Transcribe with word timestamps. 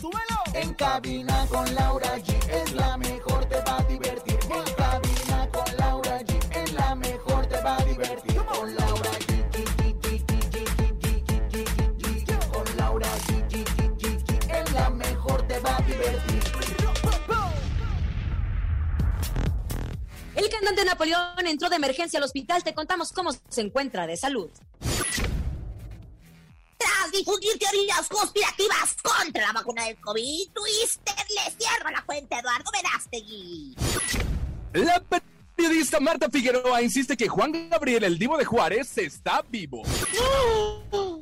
¡Súbelo! 0.00 0.38
En 0.54 0.72
cabina 0.74 1.46
con 1.48 1.74
Laura 1.74 2.16
G 2.18 2.34
es 2.48 2.72
la 2.72 2.96
mejor, 2.96 3.44
te 3.46 3.60
va 3.62 3.78
a 3.78 3.82
divertir. 3.84 4.38
En 4.42 4.74
cabina 4.74 5.48
con 5.52 5.76
Laura 5.76 6.20
G 6.20 6.56
es 6.56 6.72
la 6.72 6.94
mejor, 6.94 7.46
te 7.46 7.60
va 7.60 7.76
a 7.76 7.84
divertir. 7.84 8.36
Con 8.44 8.74
Laura 8.74 9.10
G. 9.10 9.44
Con 12.52 12.76
Laura 12.76 13.08
G. 13.26 13.54
Es 14.50 14.72
la 14.72 14.90
mejor, 14.90 15.46
te 15.46 15.58
va 15.60 15.76
a 15.76 15.82
divertir. 15.82 16.42
El 20.34 20.50
cantante 20.50 20.84
Napoleón 20.84 21.46
entró 21.46 21.68
de 21.68 21.76
emergencia 21.76 22.18
al 22.18 22.24
hospital. 22.24 22.64
Te 22.64 22.74
contamos 22.74 23.12
cómo 23.12 23.32
se 23.32 23.60
encuentra 23.60 24.06
de 24.06 24.16
salud. 24.16 24.50
Difundir 27.16 27.56
teorías 27.58 28.08
conspirativas 28.08 28.96
contra 29.00 29.46
la 29.46 29.52
vacuna 29.52 29.84
del 29.84 29.96
COVID, 30.00 30.48
Twister 30.52 31.14
le 31.14 31.52
cierra 31.56 31.92
la 31.92 32.02
cuenta 32.04 32.36
a 32.36 32.40
Eduardo 32.40 32.70
Verástegui. 32.72 33.76
La 34.72 35.00
periodista 35.54 36.00
Marta 36.00 36.28
Figueroa 36.28 36.82
insiste 36.82 37.16
que 37.16 37.28
Juan 37.28 37.70
Gabriel, 37.70 38.02
el 38.02 38.18
divo 38.18 38.36
de 38.36 38.44
Juárez, 38.44 38.98
está 38.98 39.44
vivo. 39.48 39.82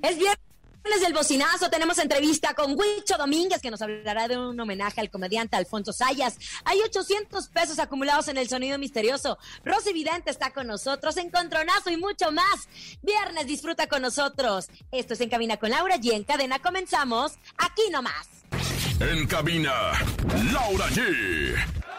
Es 0.03 0.17
viernes 0.17 0.52
del 1.01 1.15
bocinazo. 1.15 1.71
Tenemos 1.71 1.99
entrevista 1.99 2.55
con 2.55 2.79
Huicho 2.79 3.17
Domínguez, 3.17 3.61
que 3.63 3.71
nos 3.71 3.81
hablará 3.81 4.29
de 4.29 4.37
un 4.37 4.59
homenaje 4.59 5.01
al 5.01 5.11
comediante 5.11 5.57
Alfonso 5.57 5.93
Sayas. 5.93 6.39
Hay 6.65 6.81
800 6.81 7.49
pesos 7.49 7.79
acumulados 7.79 8.29
en 8.29 8.37
el 8.37 8.49
sonido 8.49 8.79
misterioso. 8.79 9.39
Rosy 9.65 9.93
Vidente 9.93 10.31
está 10.31 10.53
con 10.53 10.67
nosotros, 10.67 11.17
Encontronazo 11.17 11.91
y 11.91 11.97
mucho 11.97 12.31
más. 12.31 12.69
Viernes 13.03 13.47
disfruta 13.47 13.87
con 13.87 14.03
nosotros. 14.03 14.69
Esto 14.91 15.15
es 15.15 15.21
En 15.21 15.31
Cabina 15.31 15.57
con 15.57 15.71
Laura 15.71 15.97
y 16.01 16.11
en 16.11 16.25
cadena 16.25 16.59
comenzamos 16.59 17.33
aquí 17.57 17.83
nomás. 17.91 18.29
En 19.01 19.27
cabina, 19.27 19.73
Laura 20.53 20.87
G. 20.91 21.92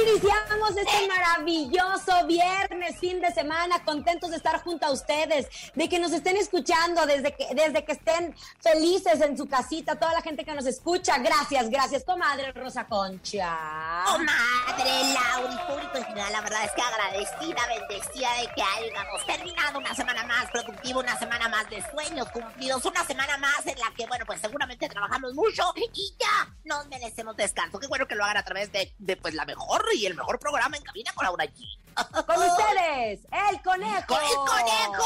Iniciamos 0.00 0.76
este 0.76 1.08
maravilloso 1.08 2.26
viernes, 2.26 2.98
fin 2.98 3.20
de 3.20 3.32
semana, 3.32 3.84
contentos 3.84 4.30
de 4.30 4.36
estar 4.36 4.62
junto 4.62 4.86
a 4.86 4.90
ustedes, 4.90 5.48
de 5.74 5.88
que 5.88 5.98
nos 5.98 6.12
estén 6.12 6.36
escuchando, 6.36 7.04
desde 7.06 7.34
que, 7.34 7.54
desde 7.54 7.84
que 7.84 7.92
estén 7.92 8.34
felices 8.60 9.20
en 9.20 9.36
su 9.36 9.48
casita, 9.48 9.96
toda 9.96 10.12
la 10.12 10.22
gente 10.22 10.44
que 10.44 10.54
nos 10.54 10.66
escucha. 10.66 11.18
Gracias, 11.18 11.68
gracias, 11.68 12.04
comadre 12.04 12.52
Rosa 12.52 12.86
Concha. 12.86 14.04
Madre 14.18 14.90
Laura 15.14 15.52
y 15.52 15.72
público 15.72 15.96
en 15.96 16.04
general, 16.04 16.32
la 16.32 16.40
verdad 16.40 16.64
es 16.64 16.72
que 16.72 16.82
agradecida, 16.82 17.66
bendecida 17.66 18.28
de 18.40 18.46
que 18.54 18.62
hayamos 18.62 19.26
terminado 19.26 19.78
una 19.78 19.94
semana 19.94 20.24
más 20.24 20.50
productiva, 20.50 21.00
una 21.00 21.18
semana 21.18 21.48
más 21.48 21.68
de 21.68 21.82
sueños 21.90 22.28
cumplidos, 22.30 22.84
una 22.84 23.04
semana 23.04 23.36
más 23.38 23.66
en 23.66 23.78
la 23.78 23.92
que, 23.96 24.06
bueno, 24.06 24.24
pues 24.26 24.40
seguramente 24.40 24.88
trabajamos 24.88 25.34
mucho 25.34 25.62
y 25.92 26.14
ya 26.18 26.54
nos 26.64 26.86
merecemos 26.88 27.36
descanso. 27.36 27.78
Qué 27.78 27.86
bueno 27.86 28.06
que 28.06 28.14
lo 28.14 28.24
hagan 28.24 28.38
a 28.38 28.44
través 28.44 28.72
de, 28.72 28.94
de 28.98 29.16
pues, 29.16 29.34
la 29.34 29.44
mejor 29.44 29.81
y 29.94 30.06
el 30.06 30.14
mejor 30.14 30.38
programa 30.38 30.76
en 30.76 30.82
cabina 30.82 31.12
con 31.14 31.24
Laura 31.24 31.44
G. 31.44 31.66
Con 31.94 32.36
ustedes, 32.36 33.20
el 33.50 33.60
conejo. 33.62 33.98
¡El 33.98 34.06
conejo! 34.46 35.04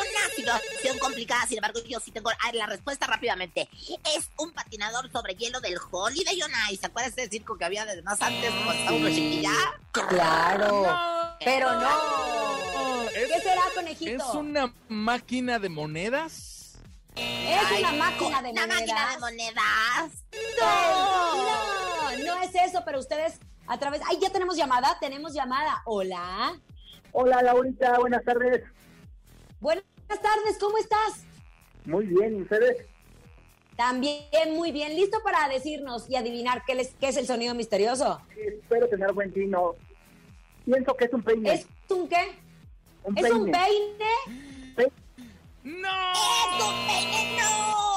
Una 0.00 0.34
situación 0.34 0.98
complicada, 0.98 1.46
sin 1.46 1.58
embargo, 1.58 1.80
yo 1.86 2.00
sí 2.00 2.10
tengo 2.10 2.30
la 2.52 2.66
respuesta 2.66 3.06
rápidamente. 3.06 3.68
Es 4.16 4.30
un 4.38 4.52
patinador 4.52 5.10
sobre 5.12 5.34
hielo 5.34 5.60
del 5.60 5.76
Holiday 5.90 6.40
on 6.42 6.50
Ice. 6.70 6.80
¿Se 6.80 6.86
acuerdas 6.86 7.14
de 7.16 7.22
ese 7.22 7.30
circo 7.32 7.56
que 7.58 7.64
había 7.64 7.84
desde 7.84 8.02
más 8.02 8.20
antes 8.22 8.50
cuando 8.50 8.72
estaba 8.72 8.96
uno 8.96 9.08
chiquilla? 9.08 9.52
Claro, 9.92 10.86
pero 11.44 11.72
no. 11.80 13.08
Es- 13.10 13.28
¿Qué 13.28 13.40
será, 13.40 13.62
conejito? 13.74 14.24
¿Es 14.28 14.34
una 14.34 14.72
máquina 14.88 15.58
de 15.58 15.68
monedas? 15.68 16.78
Es 17.16 17.78
una 17.80 17.92
máquina 17.92 18.40
de 18.42 18.50
Una 18.50 18.66
monedas. 18.66 18.78
máquina 18.80 19.10
de 19.12 19.18
monedas. 19.18 20.10
No, 20.60 22.24
no 22.24 22.42
es 22.42 22.54
eso, 22.54 22.82
pero 22.84 23.00
ustedes 23.00 23.34
a 23.66 23.78
través. 23.78 24.00
¡Ay, 24.08 24.18
ya 24.20 24.30
tenemos 24.30 24.56
llamada! 24.56 24.96
Tenemos 25.00 25.34
llamada. 25.34 25.82
Hola. 25.86 26.54
Hola 27.12 27.42
Laurita, 27.42 27.98
buenas 27.98 28.24
tardes. 28.24 28.62
Buenas 29.60 29.84
tardes, 30.08 30.58
¿cómo 30.58 30.78
estás? 30.78 31.24
Muy 31.84 32.06
bien, 32.06 32.38
¿y 32.38 32.42
ustedes? 32.42 32.86
También 33.76 34.24
muy 34.54 34.72
bien. 34.72 34.94
¿Listo 34.94 35.18
para 35.22 35.48
decirnos 35.48 36.08
y 36.08 36.16
adivinar 36.16 36.62
qué, 36.66 36.74
les- 36.74 36.94
qué 37.00 37.08
es 37.08 37.16
el 37.16 37.26
sonido 37.26 37.54
misterioso? 37.54 38.20
Sí, 38.34 38.40
espero 38.60 38.88
tener 38.88 39.12
buen 39.12 39.32
tino. 39.32 39.74
Pienso 40.64 40.94
que 40.96 41.04
es 41.06 41.12
un 41.12 41.22
peine. 41.22 41.52
¿Es 41.54 41.66
un 41.88 42.08
qué? 42.08 42.38
un 43.04 43.16
¿Es 43.18 43.30
un 43.30 43.50
peine? 43.50 44.74
Pe- 44.76 44.92
¡No! 45.64 46.12
¡Es 46.12 46.64
un 46.64 46.86
peine! 46.86 47.36
¡No! 47.38 47.89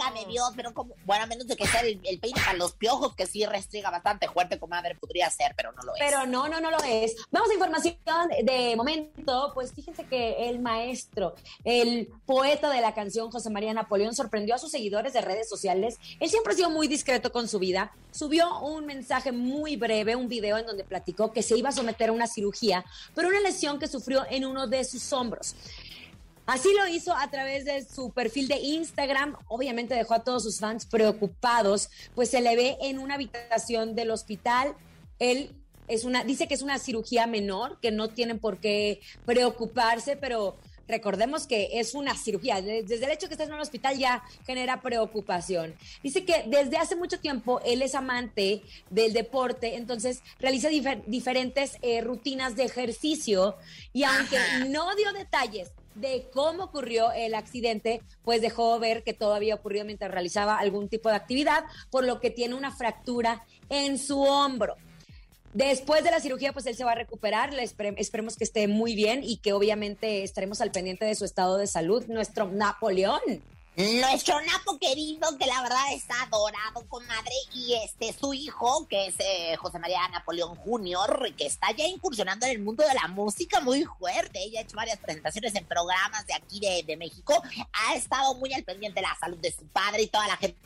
Válgame 0.00 0.24
Dios, 0.26 0.50
pero 0.56 0.72
como, 0.72 0.94
bueno, 1.04 1.24
a 1.24 1.26
menos 1.26 1.46
de 1.46 1.56
que 1.56 1.66
sea 1.66 1.82
el, 1.82 1.98
peine 1.98 2.40
para 2.40 2.56
los 2.56 2.72
piojos, 2.72 3.14
que 3.14 3.26
sí 3.26 3.44
restriga 3.44 3.90
bastante 3.90 4.28
fuerte, 4.28 4.58
comadre, 4.58 4.94
podría 4.94 5.28
ser, 5.28 5.52
pero 5.56 5.72
no 5.72 5.82
lo 5.82 5.94
es. 5.94 6.00
Pero 6.00 6.26
no, 6.26 6.48
no, 6.48 6.60
no 6.60 6.70
lo 6.70 6.78
es. 6.84 7.16
Vamos 7.30 7.50
a 7.50 7.54
información 7.54 7.96
de 8.42 8.74
momento, 8.76 9.50
pues 9.52 9.72
fíjense 9.72 10.04
que 10.04 10.48
el 10.48 10.58
maestro, 10.60 11.34
el 11.64 12.08
poeta 12.24 12.70
de 12.70 12.80
la 12.80 12.94
canción 12.94 13.30
José 13.30 13.50
María 13.50 13.74
Napoleón 13.74 14.14
sorprendió 14.14 14.54
a 14.54 14.58
sus 14.58 14.70
seguidores 14.70 15.12
de 15.12 15.20
redes 15.20 15.48
sociales. 15.48 15.98
Él 16.18 16.30
siempre 16.30 16.54
ha 16.54 16.56
sido 16.56 16.70
muy 16.70 16.88
discreto 16.88 17.30
con 17.30 17.48
su 17.48 17.58
vida. 17.58 17.92
Subió 18.10 18.60
un 18.60 18.86
mensaje 18.86 19.32
muy 19.32 19.76
breve, 19.76 20.16
un 20.16 20.28
video 20.28 20.56
en 20.56 20.66
donde 20.66 20.84
platicó 20.84 21.32
que 21.32 21.42
se 21.42 21.58
iba 21.58 21.68
a 21.68 21.72
someter 21.72 22.08
a 22.08 22.12
una 22.12 22.26
cirugía 22.26 22.84
por 23.14 23.26
una 23.26 23.40
lesión 23.40 23.78
que 23.78 23.86
sufrió 23.86 24.24
en 24.30 24.44
uno 24.46 24.66
de 24.66 24.84
sus 24.84 25.12
hombros. 25.12 25.54
Así 26.50 26.68
lo 26.74 26.88
hizo 26.88 27.14
a 27.14 27.30
través 27.30 27.64
de 27.64 27.84
su 27.84 28.10
perfil 28.10 28.48
de 28.48 28.58
Instagram. 28.58 29.36
Obviamente 29.46 29.94
dejó 29.94 30.14
a 30.14 30.24
todos 30.24 30.42
sus 30.42 30.58
fans 30.58 30.84
preocupados, 30.84 31.90
pues 32.16 32.28
se 32.28 32.40
le 32.40 32.56
ve 32.56 32.76
en 32.80 32.98
una 32.98 33.14
habitación 33.14 33.94
del 33.94 34.10
hospital. 34.10 34.74
Él 35.20 35.54
es 35.86 36.02
una, 36.02 36.24
dice 36.24 36.48
que 36.48 36.54
es 36.54 36.62
una 36.62 36.80
cirugía 36.80 37.28
menor, 37.28 37.78
que 37.78 37.92
no 37.92 38.08
tienen 38.08 38.40
por 38.40 38.58
qué 38.58 39.00
preocuparse, 39.24 40.16
pero 40.16 40.56
recordemos 40.88 41.46
que 41.46 41.78
es 41.78 41.94
una 41.94 42.16
cirugía. 42.16 42.60
Desde 42.60 43.04
el 43.04 43.12
hecho 43.12 43.28
que 43.28 43.34
estés 43.34 43.46
en 43.46 43.54
un 43.54 43.60
hospital 43.60 43.96
ya 43.96 44.24
genera 44.44 44.82
preocupación. 44.82 45.76
Dice 46.02 46.24
que 46.24 46.46
desde 46.48 46.78
hace 46.78 46.96
mucho 46.96 47.20
tiempo 47.20 47.60
él 47.64 47.80
es 47.80 47.94
amante 47.94 48.62
del 48.90 49.12
deporte, 49.12 49.76
entonces 49.76 50.20
realiza 50.40 50.68
diferentes 51.06 51.76
eh, 51.82 52.00
rutinas 52.00 52.56
de 52.56 52.64
ejercicio 52.64 53.56
y 53.92 54.02
aunque 54.02 54.36
no 54.66 54.96
dio 54.96 55.12
detalles 55.12 55.70
de 56.00 56.28
cómo 56.32 56.64
ocurrió 56.64 57.12
el 57.12 57.34
accidente, 57.34 58.02
pues 58.22 58.40
dejó 58.40 58.78
ver 58.78 59.02
que 59.02 59.12
todo 59.12 59.34
había 59.34 59.54
ocurrido 59.54 59.84
mientras 59.84 60.10
realizaba 60.10 60.58
algún 60.58 60.88
tipo 60.88 61.08
de 61.08 61.16
actividad, 61.16 61.64
por 61.90 62.04
lo 62.04 62.20
que 62.20 62.30
tiene 62.30 62.54
una 62.54 62.74
fractura 62.74 63.44
en 63.68 63.98
su 63.98 64.20
hombro. 64.22 64.76
Después 65.52 66.04
de 66.04 66.12
la 66.12 66.20
cirugía, 66.20 66.52
pues 66.52 66.66
él 66.66 66.76
se 66.76 66.84
va 66.84 66.92
a 66.92 66.94
recuperar, 66.94 67.52
esperemos 67.54 68.36
que 68.36 68.44
esté 68.44 68.68
muy 68.68 68.94
bien 68.94 69.22
y 69.24 69.38
que 69.38 69.52
obviamente 69.52 70.22
estaremos 70.22 70.60
al 70.60 70.70
pendiente 70.70 71.04
de 71.04 71.14
su 71.16 71.24
estado 71.24 71.58
de 71.58 71.66
salud, 71.66 72.06
nuestro 72.06 72.48
Napoleón. 72.50 73.20
Nuestro 73.80 74.38
Napo 74.42 74.78
querido, 74.78 75.38
que 75.38 75.46
la 75.46 75.62
verdad 75.62 75.92
está 75.94 76.22
adorado, 76.24 76.86
comadre, 76.86 77.32
y 77.54 77.72
este, 77.82 78.12
su 78.12 78.34
hijo, 78.34 78.86
que 78.86 79.06
es 79.06 79.14
eh, 79.18 79.56
José 79.56 79.78
María 79.78 80.06
Napoleón 80.08 80.54
Jr., 80.56 81.34
que 81.34 81.46
está 81.46 81.70
ya 81.72 81.86
incursionando 81.86 82.44
en 82.44 82.52
el 82.52 82.58
mundo 82.58 82.84
de 82.86 82.92
la 82.92 83.08
música 83.08 83.60
muy 83.60 83.84
fuerte. 83.84 84.42
Ella 84.42 84.60
ha 84.60 84.62
hecho 84.64 84.76
varias 84.76 84.98
presentaciones 84.98 85.54
en 85.54 85.64
programas 85.64 86.26
de 86.26 86.34
aquí 86.34 86.60
de, 86.60 86.82
de 86.86 86.96
México. 86.98 87.42
Ha 87.72 87.94
estado 87.94 88.34
muy 88.34 88.52
al 88.52 88.64
pendiente 88.64 89.00
de 89.00 89.06
la 89.06 89.16
salud 89.18 89.38
de 89.38 89.50
su 89.50 89.64
padre 89.68 90.02
y 90.02 90.08
toda 90.08 90.28
la 90.28 90.36
gente 90.36 90.58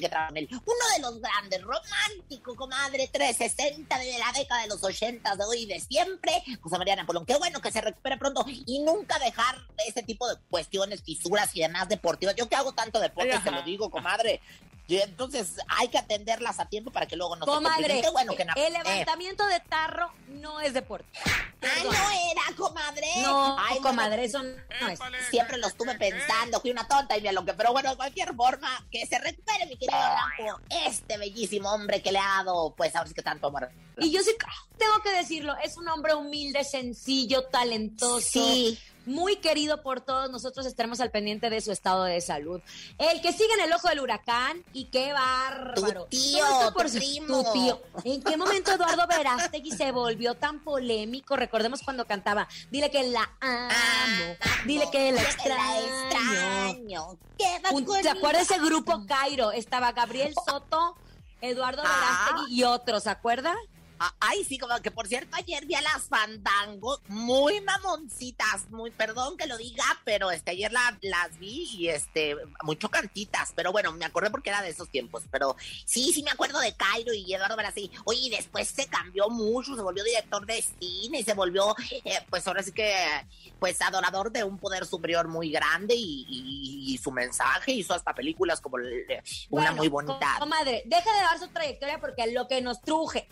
que 0.00 0.08
trabaja 0.08 0.32
él. 0.34 0.48
Uno 0.50 0.84
de 0.96 1.02
los 1.02 1.20
grandes, 1.20 1.62
romántico, 1.62 2.54
comadre, 2.56 3.08
360 3.12 3.98
de 3.98 4.18
la 4.18 4.32
década 4.38 4.62
de 4.62 4.68
los 4.68 4.82
80 4.82 5.36
de 5.36 5.44
hoy 5.44 5.62
y 5.62 5.66
de 5.66 5.80
siempre, 5.80 6.42
José 6.60 6.78
María 6.78 6.96
Napoleón. 6.96 7.26
Qué 7.26 7.36
bueno 7.36 7.60
que 7.60 7.70
se 7.70 7.80
recupere 7.80 8.16
pronto 8.16 8.44
y 8.48 8.80
nunca 8.80 9.18
dejar 9.18 9.56
ese 9.86 10.02
tipo 10.02 10.28
de 10.28 10.36
cuestiones, 10.50 11.02
fisuras 11.02 11.54
y 11.54 11.60
demás 11.60 11.88
deportivas. 11.88 12.34
Yo 12.36 12.48
que 12.48 12.56
hago 12.56 12.72
tanto 12.72 13.00
deporte, 13.00 13.38
te 13.42 13.50
lo 13.50 13.62
digo, 13.62 13.90
comadre. 13.90 14.40
Y 14.88 14.98
entonces 14.98 15.56
hay 15.66 15.88
que 15.88 15.98
atenderlas 15.98 16.60
a 16.60 16.66
tiempo 16.66 16.92
para 16.92 17.06
que 17.06 17.16
luego 17.16 17.34
no 17.36 17.44
comadre, 17.44 18.02
se 18.02 18.10
bueno 18.10 18.34
que 18.36 18.46
El 18.54 18.72
levantamiento 18.72 19.44
de 19.46 19.58
tarro 19.60 20.12
no 20.28 20.60
es 20.60 20.74
deporte. 20.74 21.06
Ah, 21.24 21.82
no 21.82 21.90
era, 21.90 22.56
comadre. 22.56 23.06
No, 23.22 23.58
Ay, 23.58 23.80
comadre, 23.80 24.24
eso 24.24 24.42
no 24.42 24.88
es. 24.88 25.00
Siempre 25.30 25.58
lo 25.58 25.66
estuve 25.66 25.96
pensando, 25.96 26.60
fui 26.60 26.70
una 26.70 26.86
tonta 26.86 27.16
y 27.16 27.22
me 27.22 27.32
lo 27.32 27.44
que, 27.44 27.54
pero 27.54 27.72
bueno, 27.72 27.90
de 27.90 27.96
cualquier 27.96 28.34
forma, 28.34 28.86
que 28.90 29.04
se 29.06 29.18
recupere, 29.18 29.66
mi 29.66 29.76
querido 29.76 29.98
Blanco, 29.98 30.60
este 30.86 31.18
bellísimo 31.18 31.72
hombre 31.72 32.00
que 32.00 32.12
le 32.12 32.18
ha 32.18 32.44
dado, 32.44 32.72
pues 32.76 32.94
ahora 32.94 33.08
sí 33.08 33.14
que 33.14 33.22
tanto 33.22 33.48
amor. 33.48 33.70
Y 33.98 34.12
yo 34.12 34.22
sí 34.22 34.30
tengo 34.78 35.02
que 35.02 35.10
decirlo, 35.10 35.56
es 35.64 35.76
un 35.76 35.88
hombre 35.88 36.14
humilde, 36.14 36.62
sencillo, 36.62 37.46
talentoso. 37.46 38.20
Sí 38.20 38.78
muy 39.06 39.36
querido 39.36 39.82
por 39.82 40.00
todos. 40.00 40.30
Nosotros 40.30 40.66
estaremos 40.66 41.00
al 41.00 41.10
pendiente 41.10 41.48
de 41.48 41.60
su 41.60 41.72
estado 41.72 42.04
de 42.04 42.20
salud. 42.20 42.60
El 42.98 43.20
que 43.20 43.32
sigue 43.32 43.52
en 43.54 43.60
el 43.60 43.72
ojo 43.72 43.88
del 43.88 44.00
huracán 44.00 44.62
y 44.72 44.86
qué 44.86 45.12
bárbaro. 45.12 46.04
Tu 46.04 46.18
tío, 46.18 46.44
por 46.74 46.90
tu 46.90 47.52
tío. 47.52 47.82
¿En 48.04 48.22
qué 48.22 48.36
momento 48.36 48.72
Eduardo 48.72 49.06
Verástegui 49.06 49.70
se 49.70 49.92
volvió 49.92 50.34
tan 50.34 50.60
polémico? 50.60 51.36
Recordemos 51.36 51.80
cuando 51.82 52.04
cantaba, 52.06 52.48
dile 52.70 52.90
que 52.90 53.04
la 53.04 53.22
amo, 53.40 54.36
ah, 54.40 54.48
dile 54.66 54.88
que 54.90 55.12
la 55.12 55.22
extraño. 55.22 57.18
¿Te 57.36 58.08
acuerdas 58.08 58.50
ese 58.50 58.58
grupo 58.60 59.04
Cairo? 59.06 59.52
Estaba 59.52 59.92
Gabriel 59.92 60.34
Soto, 60.44 60.96
Eduardo 61.40 61.82
ah. 61.84 61.88
Verástegui 61.88 62.60
y 62.60 62.64
otros, 62.64 63.04
¿se 63.04 63.10
acuerda? 63.10 63.54
Ah, 63.98 64.14
ay, 64.20 64.44
sí, 64.44 64.58
como 64.58 64.76
que 64.82 64.90
por 64.90 65.08
cierto, 65.08 65.36
ayer 65.36 65.64
vi 65.64 65.74
a 65.74 65.80
las 65.80 66.04
Fandango 66.04 67.00
muy 67.08 67.60
mamoncitas, 67.62 68.68
muy, 68.70 68.90
perdón 68.90 69.36
que 69.36 69.46
lo 69.46 69.56
diga, 69.56 69.84
pero 70.04 70.30
este, 70.30 70.50
ayer 70.50 70.70
las 70.72 71.38
vi 71.38 71.68
y 71.72 71.88
este, 71.88 72.36
muy 72.62 72.76
chocantitas, 72.76 73.52
pero 73.56 73.72
bueno, 73.72 73.92
me 73.92 74.04
acordé 74.04 74.30
porque 74.30 74.50
era 74.50 74.60
de 74.60 74.68
esos 74.68 74.88
tiempos, 74.90 75.22
pero 75.30 75.56
sí, 75.86 76.12
sí 76.12 76.22
me 76.22 76.30
acuerdo 76.30 76.60
de 76.60 76.74
Cairo 76.74 77.14
y 77.14 77.32
Eduardo 77.32 77.56
Brasil. 77.56 77.90
Oye, 78.04 78.20
y 78.20 78.30
después 78.30 78.68
se 78.68 78.86
cambió 78.86 79.30
mucho, 79.30 79.74
se 79.74 79.82
volvió 79.82 80.04
director 80.04 80.44
de 80.44 80.62
cine 80.62 81.20
y 81.20 81.24
se 81.24 81.34
volvió, 81.34 81.74
eh, 82.04 82.18
pues 82.28 82.46
ahora 82.46 82.62
sí 82.62 82.72
que, 82.72 82.94
pues 83.58 83.80
adorador 83.80 84.30
de 84.30 84.44
un 84.44 84.58
poder 84.58 84.84
superior 84.84 85.28
muy 85.28 85.50
grande 85.50 85.94
y, 85.96 86.98
su 87.02 87.12
mensaje 87.12 87.72
hizo 87.72 87.94
hasta 87.94 88.14
películas 88.14 88.60
como 88.60 88.78
una 89.50 89.72
muy 89.72 89.88
bonita. 89.88 90.44
Madre, 90.46 90.82
deja 90.86 91.12
de 91.12 91.20
dar 91.20 91.38
su 91.38 91.48
trayectoria 91.48 92.00
porque 92.00 92.26
lo 92.32 92.48
que 92.48 92.60
nos 92.62 92.80
truje 92.80 93.28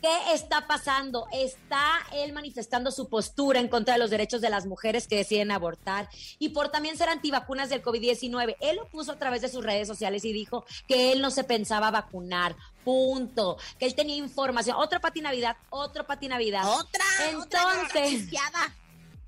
¿Qué 0.00 0.32
está 0.32 0.66
pasando? 0.66 1.26
Está 1.32 1.92
él 2.12 2.32
manifestando 2.32 2.92
su 2.92 3.08
postura 3.08 3.58
en 3.58 3.68
contra 3.68 3.94
de 3.94 4.00
los 4.00 4.10
derechos 4.10 4.40
de 4.40 4.50
las 4.50 4.64
mujeres 4.64 5.08
que 5.08 5.16
deciden 5.16 5.50
abortar 5.50 6.08
y 6.38 6.50
por 6.50 6.70
también 6.70 6.96
ser 6.96 7.08
antivacunas 7.08 7.68
del 7.68 7.82
COVID-19. 7.82 8.56
Él 8.60 8.76
lo 8.76 8.88
puso 8.88 9.12
a 9.12 9.18
través 9.18 9.42
de 9.42 9.48
sus 9.48 9.64
redes 9.64 9.88
sociales 9.88 10.24
y 10.24 10.32
dijo 10.32 10.64
que 10.86 11.12
él 11.12 11.20
no 11.20 11.30
se 11.30 11.42
pensaba 11.42 11.90
vacunar. 11.90 12.54
Punto. 12.84 13.58
Que 13.78 13.86
él 13.86 13.94
tenía 13.94 14.16
información. 14.16 14.76
Otra 14.78 15.00
patinavidad, 15.00 15.56
otro 15.70 16.06
patinavidad. 16.06 16.62
Otra. 16.78 17.04
Entonces. 17.30 18.28
Otra 18.28 18.74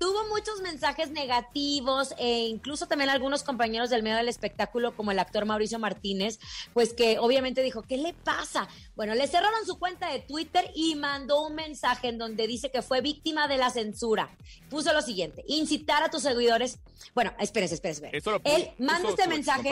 tuvo 0.01 0.27
muchos 0.29 0.61
mensajes 0.61 1.11
negativos 1.11 2.15
e 2.17 2.47
incluso 2.47 2.87
también 2.87 3.11
algunos 3.11 3.43
compañeros 3.43 3.91
del 3.91 4.01
medio 4.01 4.17
del 4.17 4.29
espectáculo 4.29 4.95
como 4.95 5.11
el 5.11 5.19
actor 5.19 5.45
Mauricio 5.45 5.77
Martínez, 5.77 6.39
pues 6.73 6.93
que 6.93 7.19
obviamente 7.19 7.61
dijo, 7.61 7.83
¿qué 7.83 7.97
le 7.97 8.13
pasa? 8.13 8.67
Bueno, 8.95 9.13
le 9.13 9.27
cerraron 9.27 9.63
su 9.63 9.77
cuenta 9.77 10.11
de 10.11 10.17
Twitter 10.21 10.71
y 10.73 10.95
mandó 10.95 11.45
un 11.45 11.53
mensaje 11.53 12.07
en 12.07 12.17
donde 12.17 12.47
dice 12.47 12.71
que 12.71 12.81
fue 12.81 13.01
víctima 13.01 13.47
de 13.47 13.57
la 13.57 13.69
censura. 13.69 14.35
Puso 14.71 14.91
lo 14.91 15.03
siguiente, 15.03 15.43
incitar 15.47 16.01
a 16.01 16.09
tus 16.09 16.23
seguidores. 16.23 16.79
Bueno, 17.13 17.31
espérense, 17.37 17.75
espérense. 17.75 18.09
Él 18.43 18.71
manda 18.79 19.07
este 19.07 19.27
mensaje. 19.27 19.69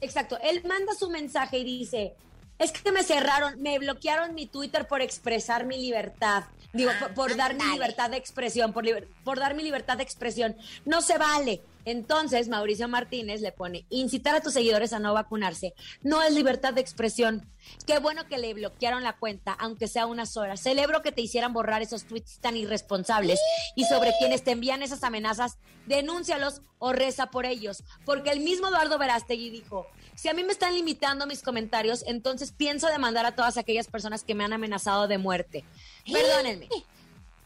Exacto, 0.00 0.38
él 0.42 0.62
manda 0.66 0.94
su 0.94 1.10
mensaje 1.10 1.58
y 1.58 1.64
dice, 1.64 2.16
es 2.60 2.72
que 2.72 2.92
me 2.92 3.02
cerraron, 3.02 3.60
me 3.60 3.78
bloquearon 3.78 4.34
mi 4.34 4.46
Twitter 4.46 4.86
por 4.86 5.00
expresar 5.00 5.64
mi 5.64 5.78
libertad. 5.78 6.44
Digo, 6.72 6.92
por, 7.16 7.34
dar 7.34 7.54
mi 7.54 7.64
libertad 7.64 8.10
de 8.10 8.16
expresión, 8.16 8.72
por, 8.72 8.84
por 9.24 9.40
dar 9.40 9.54
mi 9.54 9.64
libertad 9.64 9.96
de 9.96 10.04
expresión. 10.04 10.56
No 10.84 11.00
se 11.02 11.18
vale. 11.18 11.62
Entonces, 11.84 12.48
Mauricio 12.48 12.86
Martínez 12.88 13.40
le 13.40 13.52
pone, 13.52 13.86
incitar 13.88 14.34
a 14.34 14.42
tus 14.42 14.52
seguidores 14.52 14.92
a 14.92 14.98
no 14.98 15.14
vacunarse 15.14 15.74
no 16.02 16.22
es 16.22 16.34
libertad 16.34 16.74
de 16.74 16.82
expresión. 16.82 17.48
Qué 17.86 17.98
bueno 17.98 18.26
que 18.26 18.38
le 18.38 18.52
bloquearon 18.54 19.02
la 19.02 19.16
cuenta, 19.16 19.52
aunque 19.52 19.88
sea 19.88 20.06
unas 20.06 20.36
horas. 20.36 20.60
Celebro 20.60 21.02
que 21.02 21.12
te 21.12 21.22
hicieran 21.22 21.52
borrar 21.52 21.82
esos 21.82 22.04
tweets 22.04 22.38
tan 22.40 22.56
irresponsables 22.56 23.40
y 23.76 23.84
sobre 23.84 24.12
quienes 24.18 24.44
te 24.44 24.50
envían 24.50 24.82
esas 24.82 25.02
amenazas, 25.02 25.58
denúncialos 25.86 26.60
o 26.78 26.92
reza 26.92 27.30
por 27.30 27.46
ellos. 27.46 27.82
Porque 28.04 28.30
el 28.30 28.40
mismo 28.40 28.68
Eduardo 28.68 28.98
Verástegui 28.98 29.50
dijo, 29.50 29.86
si 30.20 30.28
a 30.28 30.34
mí 30.34 30.44
me 30.44 30.52
están 30.52 30.74
limitando 30.74 31.26
mis 31.26 31.40
comentarios, 31.40 32.04
entonces 32.06 32.52
pienso 32.52 32.88
demandar 32.88 33.24
a 33.24 33.34
todas 33.34 33.56
aquellas 33.56 33.86
personas 33.86 34.22
que 34.22 34.34
me 34.34 34.44
han 34.44 34.52
amenazado 34.52 35.08
de 35.08 35.16
muerte. 35.16 35.64
Perdónenme. 36.04 36.68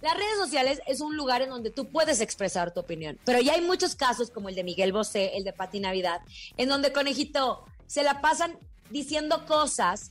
Las 0.02 0.14
redes 0.14 0.36
sociales 0.38 0.82
es 0.88 1.00
un 1.00 1.16
lugar 1.16 1.40
en 1.40 1.50
donde 1.50 1.70
tú 1.70 1.88
puedes 1.88 2.20
expresar 2.20 2.74
tu 2.74 2.80
opinión, 2.80 3.16
pero 3.24 3.40
ya 3.40 3.52
hay 3.52 3.60
muchos 3.60 3.94
casos 3.94 4.32
como 4.32 4.48
el 4.48 4.56
de 4.56 4.64
Miguel 4.64 4.92
Bosé, 4.92 5.36
el 5.36 5.44
de 5.44 5.52
Pati 5.52 5.78
Navidad, 5.78 6.20
en 6.56 6.68
donde 6.68 6.92
Conejito 6.92 7.64
se 7.86 8.02
la 8.02 8.20
pasan 8.20 8.58
diciendo 8.90 9.46
cosas 9.46 10.10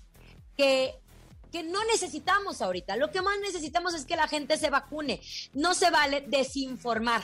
que 0.55 0.96
que 1.51 1.63
no 1.63 1.84
necesitamos 1.86 2.63
ahorita. 2.63 2.96
Lo 2.96 3.12
que 3.12 3.22
más 3.22 3.38
necesitamos 3.39 3.93
es 3.93 4.05
que 4.05 4.15
la 4.15 4.27
gente 4.27 4.58
se 4.58 4.72
vacune. 4.72 5.22
No 5.53 5.75
se 5.75 5.91
vale 5.91 6.22
desinformar. 6.22 7.22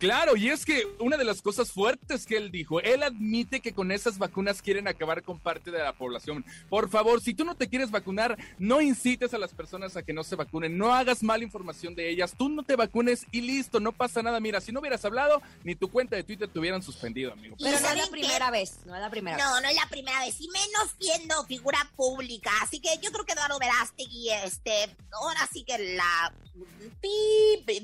Claro, 0.00 0.34
y 0.34 0.48
es 0.48 0.64
que 0.64 0.88
una 0.98 1.18
de 1.18 1.24
las 1.24 1.42
cosas 1.42 1.70
fuertes 1.70 2.24
que 2.24 2.38
él 2.38 2.50
dijo, 2.50 2.80
él 2.80 3.02
admite 3.02 3.60
que 3.60 3.74
con 3.74 3.92
esas 3.92 4.16
vacunas 4.16 4.62
quieren 4.62 4.88
acabar 4.88 5.22
con 5.22 5.38
parte 5.38 5.70
de 5.70 5.78
la 5.78 5.92
población. 5.92 6.42
Por 6.70 6.88
favor, 6.88 7.20
si 7.20 7.34
tú 7.34 7.44
no 7.44 7.54
te 7.54 7.68
quieres 7.68 7.90
vacunar, 7.90 8.38
no 8.58 8.80
incites 8.80 9.34
a 9.34 9.38
las 9.38 9.52
personas 9.52 9.98
a 9.98 10.02
que 10.02 10.14
no 10.14 10.24
se 10.24 10.36
vacunen, 10.36 10.78
no 10.78 10.94
hagas 10.94 11.22
mala 11.22 11.44
información 11.44 11.94
de 11.94 12.08
ellas, 12.08 12.32
tú 12.34 12.48
no 12.48 12.62
te 12.62 12.76
vacunes 12.76 13.26
y 13.30 13.42
listo, 13.42 13.78
no 13.78 13.92
pasa 13.92 14.22
nada. 14.22 14.40
Mira, 14.40 14.62
si 14.62 14.72
no 14.72 14.80
hubieras 14.80 15.04
hablado, 15.04 15.42
ni 15.64 15.74
tu 15.74 15.90
cuenta 15.90 16.16
de 16.16 16.24
Twitter 16.24 16.48
te 16.48 16.58
hubieran 16.58 16.82
suspendido, 16.82 17.34
amigo. 17.34 17.56
Pero 17.58 17.78
no 17.78 17.88
es 17.90 17.96
la 17.98 18.10
primera 18.10 18.50
vez, 18.50 18.78
no 18.86 18.94
es 18.94 19.02
la 19.02 19.10
primera 19.10 19.36
no, 19.36 19.44
vez. 19.44 19.52
No, 19.52 19.60
no 19.60 19.68
es 19.68 19.76
la 19.76 19.86
primera 19.90 20.20
vez, 20.20 20.40
y 20.40 20.48
menos 20.48 20.94
siendo 20.98 21.44
figura 21.44 21.78
pública. 21.94 22.50
Así 22.62 22.80
que 22.80 22.88
yo 23.02 23.12
creo 23.12 23.26
que 23.26 23.34
Eduardo 23.34 23.58
Verástegui, 23.58 24.30
este, 24.30 24.96
ahora 25.12 25.46
sí 25.52 25.62
que 25.62 25.76
la... 25.94 26.32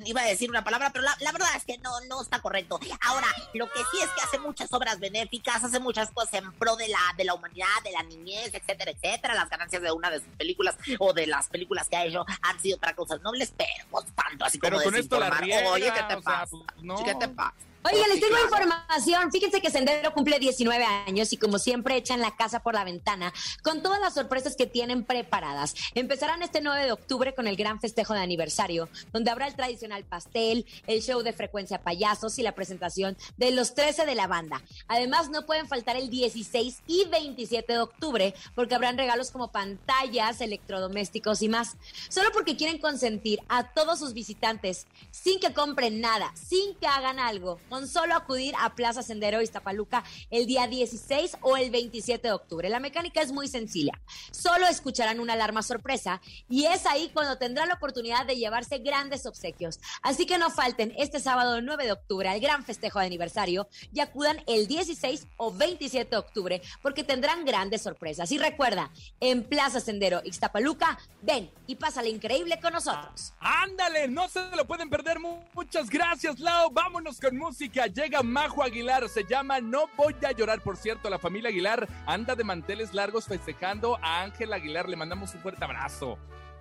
iba 0.06 0.22
a 0.22 0.26
decir 0.26 0.48
una 0.48 0.64
palabra, 0.64 0.90
pero 0.94 1.04
la, 1.04 1.14
la 1.20 1.32
verdad 1.32 1.48
es 1.54 1.66
que 1.66 1.76
no, 1.76 1.90
no 2.08 2.22
está 2.22 2.40
correcto. 2.40 2.78
Ahora, 3.02 3.26
lo 3.54 3.70
que 3.70 3.80
sí 3.90 3.98
es 4.02 4.10
que 4.10 4.22
hace 4.22 4.38
muchas 4.38 4.72
obras 4.72 4.98
benéficas, 5.00 5.62
hace 5.62 5.80
muchas 5.80 6.10
cosas 6.10 6.34
en 6.34 6.52
pro 6.52 6.76
de 6.76 6.88
la, 6.88 6.98
de 7.16 7.24
la 7.24 7.34
humanidad, 7.34 7.66
de 7.84 7.92
la 7.92 8.02
niñez, 8.02 8.54
etcétera, 8.54 8.90
etcétera. 8.90 9.34
Las 9.34 9.48
ganancias 9.48 9.82
de 9.82 9.92
una 9.92 10.10
de 10.10 10.20
sus 10.20 10.28
películas 10.36 10.76
o 10.98 11.12
de 11.12 11.26
las 11.26 11.48
películas 11.48 11.88
que 11.88 11.96
ha 11.96 12.04
hecho 12.04 12.24
han 12.42 12.60
sido 12.60 12.78
para 12.78 12.94
cosas 12.94 13.20
nobles, 13.22 13.52
pero 13.56 14.02
tanto 14.14 14.44
así 14.44 14.58
pero 14.58 14.76
como 14.78 14.90
con 14.90 14.96
esto 14.96 15.18
la 15.18 15.30
riega, 15.30 15.70
Oye, 15.70 15.92
¿qué 15.92 16.02
te 16.02 16.08
sea, 16.08 16.20
pasa? 16.20 16.46
pues, 16.50 16.82
no. 16.82 17.04
¿Qué 17.04 17.14
te 17.14 17.28
pasa? 17.28 17.54
Oye, 17.86 18.02
les 18.08 18.20
tengo 18.20 18.36
información. 18.42 19.30
Fíjense 19.30 19.60
que 19.60 19.70
Sendero 19.70 20.12
cumple 20.12 20.40
19 20.40 20.84
años 20.84 21.32
y 21.32 21.36
como 21.36 21.60
siempre 21.60 21.96
echan 21.96 22.20
la 22.20 22.34
casa 22.34 22.60
por 22.60 22.74
la 22.74 22.82
ventana 22.82 23.32
con 23.62 23.80
todas 23.80 24.00
las 24.00 24.14
sorpresas 24.14 24.56
que 24.56 24.66
tienen 24.66 25.04
preparadas. 25.04 25.76
Empezarán 25.94 26.42
este 26.42 26.60
9 26.60 26.84
de 26.84 26.90
octubre 26.90 27.32
con 27.32 27.46
el 27.46 27.54
gran 27.54 27.78
festejo 27.80 28.12
de 28.12 28.20
aniversario, 28.20 28.88
donde 29.12 29.30
habrá 29.30 29.46
el 29.46 29.54
tradicional 29.54 30.02
pastel, 30.02 30.66
el 30.88 31.00
show 31.00 31.22
de 31.22 31.32
frecuencia 31.32 31.80
payasos 31.80 32.40
y 32.40 32.42
la 32.42 32.56
presentación 32.56 33.16
de 33.36 33.52
los 33.52 33.74
13 33.74 34.04
de 34.04 34.16
la 34.16 34.26
banda. 34.26 34.62
Además, 34.88 35.30
no 35.30 35.46
pueden 35.46 35.68
faltar 35.68 35.94
el 35.96 36.10
16 36.10 36.82
y 36.88 37.04
27 37.04 37.72
de 37.72 37.78
octubre 37.78 38.34
porque 38.56 38.74
habrán 38.74 38.98
regalos 38.98 39.30
como 39.30 39.52
pantallas, 39.52 40.40
electrodomésticos 40.40 41.40
y 41.40 41.48
más. 41.48 41.76
Solo 42.08 42.30
porque 42.32 42.56
quieren 42.56 42.78
consentir 42.78 43.40
a 43.48 43.72
todos 43.74 44.00
sus 44.00 44.12
visitantes 44.12 44.88
sin 45.12 45.38
que 45.38 45.54
compren 45.54 46.00
nada, 46.00 46.32
sin 46.34 46.74
que 46.74 46.88
hagan 46.88 47.20
algo, 47.20 47.60
solo 47.86 48.14
acudir 48.14 48.54
a 48.60 48.74
Plaza 48.74 49.02
Sendero 49.02 49.42
Iztapaluca 49.42 50.04
el 50.30 50.46
día 50.46 50.66
16 50.68 51.38
o 51.42 51.56
el 51.56 51.70
27 51.70 52.28
de 52.28 52.32
octubre. 52.32 52.68
La 52.68 52.80
mecánica 52.80 53.20
es 53.20 53.32
muy 53.32 53.48
sencilla. 53.48 53.92
Solo 54.30 54.66
escucharán 54.68 55.20
una 55.20 55.32
alarma 55.32 55.62
sorpresa 55.62 56.20
y 56.48 56.64
es 56.66 56.86
ahí 56.86 57.10
cuando 57.12 57.38
tendrán 57.38 57.68
la 57.68 57.74
oportunidad 57.74 58.24
de 58.24 58.36
llevarse 58.36 58.78
grandes 58.78 59.26
obsequios. 59.26 59.80
Así 60.02 60.26
que 60.26 60.38
no 60.38 60.50
falten 60.50 60.94
este 60.96 61.18
sábado 61.20 61.60
9 61.60 61.84
de 61.84 61.92
octubre 61.92 62.28
al 62.28 62.40
gran 62.40 62.64
festejo 62.64 63.00
de 63.00 63.06
aniversario 63.06 63.68
y 63.92 64.00
acudan 64.00 64.42
el 64.46 64.66
16 64.68 65.26
o 65.38 65.52
27 65.52 66.10
de 66.10 66.16
octubre 66.16 66.62
porque 66.82 67.02
tendrán 67.04 67.44
grandes 67.44 67.82
sorpresas. 67.82 68.30
Y 68.30 68.38
recuerda, 68.38 68.90
en 69.20 69.42
Plaza 69.42 69.80
Sendero 69.80 70.20
Ixtapaluca, 70.24 70.98
ven 71.22 71.50
y 71.66 71.74
pásale 71.74 72.08
increíble 72.10 72.60
con 72.60 72.72
nosotros. 72.72 73.32
Ándale, 73.40 74.06
no 74.08 74.28
se 74.28 74.40
lo 74.54 74.66
pueden 74.66 74.88
perder. 74.88 75.18
Mu- 75.18 75.40
Muchas 75.54 75.88
gracias, 75.90 76.38
Lau. 76.38 76.70
Vámonos 76.70 77.18
con 77.18 77.36
música. 77.36 77.55
Llega 77.58 78.22
Majo 78.22 78.62
Aguilar. 78.62 79.08
Se 79.08 79.24
llama 79.24 79.60
No 79.60 79.84
Voy 79.96 80.14
a 80.26 80.32
Llorar. 80.32 80.60
Por 80.60 80.76
cierto, 80.76 81.08
la 81.08 81.18
familia 81.18 81.48
Aguilar 81.48 81.88
anda 82.06 82.34
de 82.34 82.44
manteles 82.44 82.92
largos 82.92 83.24
festejando 83.26 83.98
a 84.02 84.22
Ángel 84.22 84.52
Aguilar. 84.52 84.88
Le 84.88 84.96
mandamos 84.96 85.34
un 85.34 85.40
fuerte 85.40 85.64
abrazo. 85.64 86.18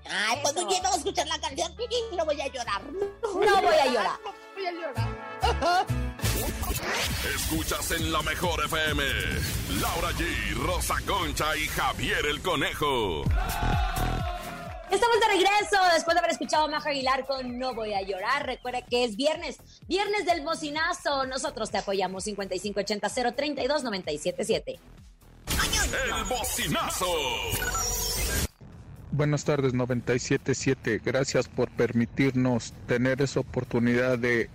Ay, 0.09 0.37
pues 0.41 0.53
muy 0.55 0.65
bien, 0.65 0.83
vamos 0.83 0.97
a 0.97 0.99
escuchar 0.99 1.27
la 1.27 1.39
canción 1.39 1.71
y 2.11 2.15
no 2.15 2.25
voy 2.25 2.39
a 2.39 2.47
llorar. 2.47 2.81
No 2.93 3.33
voy 3.33 3.47
a 3.47 3.85
llorar. 3.87 4.19
No 4.23 4.33
voy 4.55 4.65
a 4.65 4.71
llorar. 4.71 5.85
Escuchas 7.35 7.91
en 7.91 8.11
la 8.11 8.21
mejor 8.21 8.63
FM. 8.65 9.03
Laura 9.81 10.11
G, 10.11 10.55
Rosa 10.65 10.95
Concha 11.05 11.57
y 11.57 11.67
Javier 11.67 12.25
el 12.27 12.41
Conejo. 12.41 13.23
Estamos 14.91 15.19
de 15.19 15.27
regreso 15.27 15.77
después 15.93 16.15
de 16.15 16.19
haber 16.19 16.31
escuchado 16.31 16.65
a 16.65 16.67
Majo 16.67 16.89
Aguilar 16.89 17.25
con 17.25 17.57
No 17.57 17.73
Voy 17.73 17.93
a 17.93 18.01
Llorar. 18.01 18.45
Recuerda 18.45 18.81
que 18.81 19.03
es 19.03 19.15
viernes, 19.15 19.57
viernes 19.87 20.25
del 20.25 20.41
bocinazo. 20.41 21.25
Nosotros 21.25 21.71
te 21.71 21.77
apoyamos 21.79 22.23
5580 22.25 23.35
032 23.35 23.83
977. 23.83 24.79
El 26.07 26.23
bocinazo. 26.25 27.05
Buenas 29.11 29.45
tardes 29.45 29.73
977, 29.73 31.01
gracias 31.03 31.47
por 31.47 31.71
permitirnos 31.71 32.73
tener 32.85 33.21
esa 33.21 33.39
oportunidad 33.39 34.19
de 34.19 34.49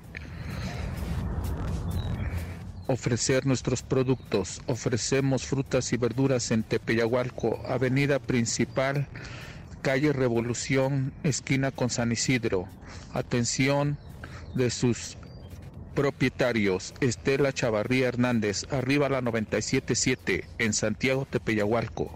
ofrecer 2.87 3.46
nuestros 3.46 3.82
productos. 3.82 4.60
Ofrecemos 4.66 5.46
frutas 5.46 5.94
y 5.94 5.96
verduras 5.96 6.50
en 6.50 6.62
Tepeyahualco, 6.62 7.58
avenida 7.66 8.18
principal, 8.18 9.08
calle 9.80 10.12
Revolución, 10.12 11.12
esquina 11.22 11.70
con 11.70 11.90
San 11.90 12.12
Isidro. 12.12 12.68
Atención 13.12 13.99
de 14.54 14.70
sus 14.70 15.16
propietarios, 15.94 16.94
Estela 17.00 17.52
Chavarría 17.52 18.08
Hernández, 18.08 18.66
arriba 18.70 19.08
la 19.08 19.20
977 19.20 20.49
en 20.58 20.72
Santiago 20.72 21.26
Tepeyahualco. 21.28 22.10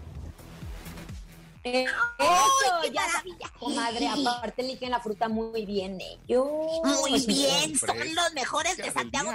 Eh, 1.63 1.85
¡Ay, 2.19 2.27
eso, 2.63 2.73
qué 2.83 2.91
ya 2.91 3.07
maravilla! 3.07 3.51
comadre. 3.57 4.07
Aparte, 4.07 4.61
eligen 4.61 4.91
la 4.91 4.99
fruta 4.99 5.27
muy 5.27 5.65
bien 5.65 5.99
ellos. 5.99 6.45
Muy 6.83 7.25
bien, 7.25 7.75
son 7.75 7.97
los 7.97 8.33
mejores 8.33 8.77
de 8.77 8.91
Santiago 8.91 9.31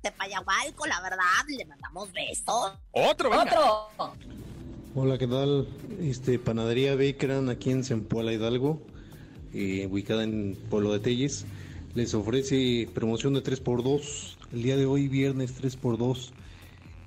Tepayahualco, 0.00 0.86
la 0.86 1.00
verdad, 1.00 1.44
le 1.48 1.64
mandamos 1.64 2.12
besos. 2.12 2.74
Otro, 2.92 3.30
venga. 3.30 3.42
Otro. 3.42 4.16
Hola, 5.00 5.16
¿qué 5.16 5.28
tal? 5.28 5.68
Este, 6.00 6.40
Panadería 6.40 6.96
Bakeran 6.96 7.50
aquí 7.50 7.70
en 7.70 7.84
Zempoala 7.84 8.32
Hidalgo, 8.32 8.80
eh, 9.54 9.86
ubicada 9.88 10.24
en 10.24 10.58
Pueblo 10.68 10.92
de 10.92 10.98
Telles. 10.98 11.46
Les 11.94 12.14
ofrece 12.14 12.88
promoción 12.92 13.32
de 13.32 13.40
3x2. 13.44 14.36
El 14.52 14.62
día 14.64 14.76
de 14.76 14.86
hoy, 14.86 15.06
viernes 15.06 15.54
3x2, 15.62 16.30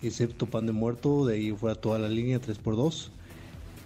excepto 0.04 0.46
pan 0.46 0.68
de 0.68 0.72
muerto, 0.72 1.26
de 1.26 1.36
ahí 1.36 1.52
fuera 1.52 1.76
toda 1.76 2.00
la 2.00 2.08
línea 2.08 2.40
3x2. 2.40 3.10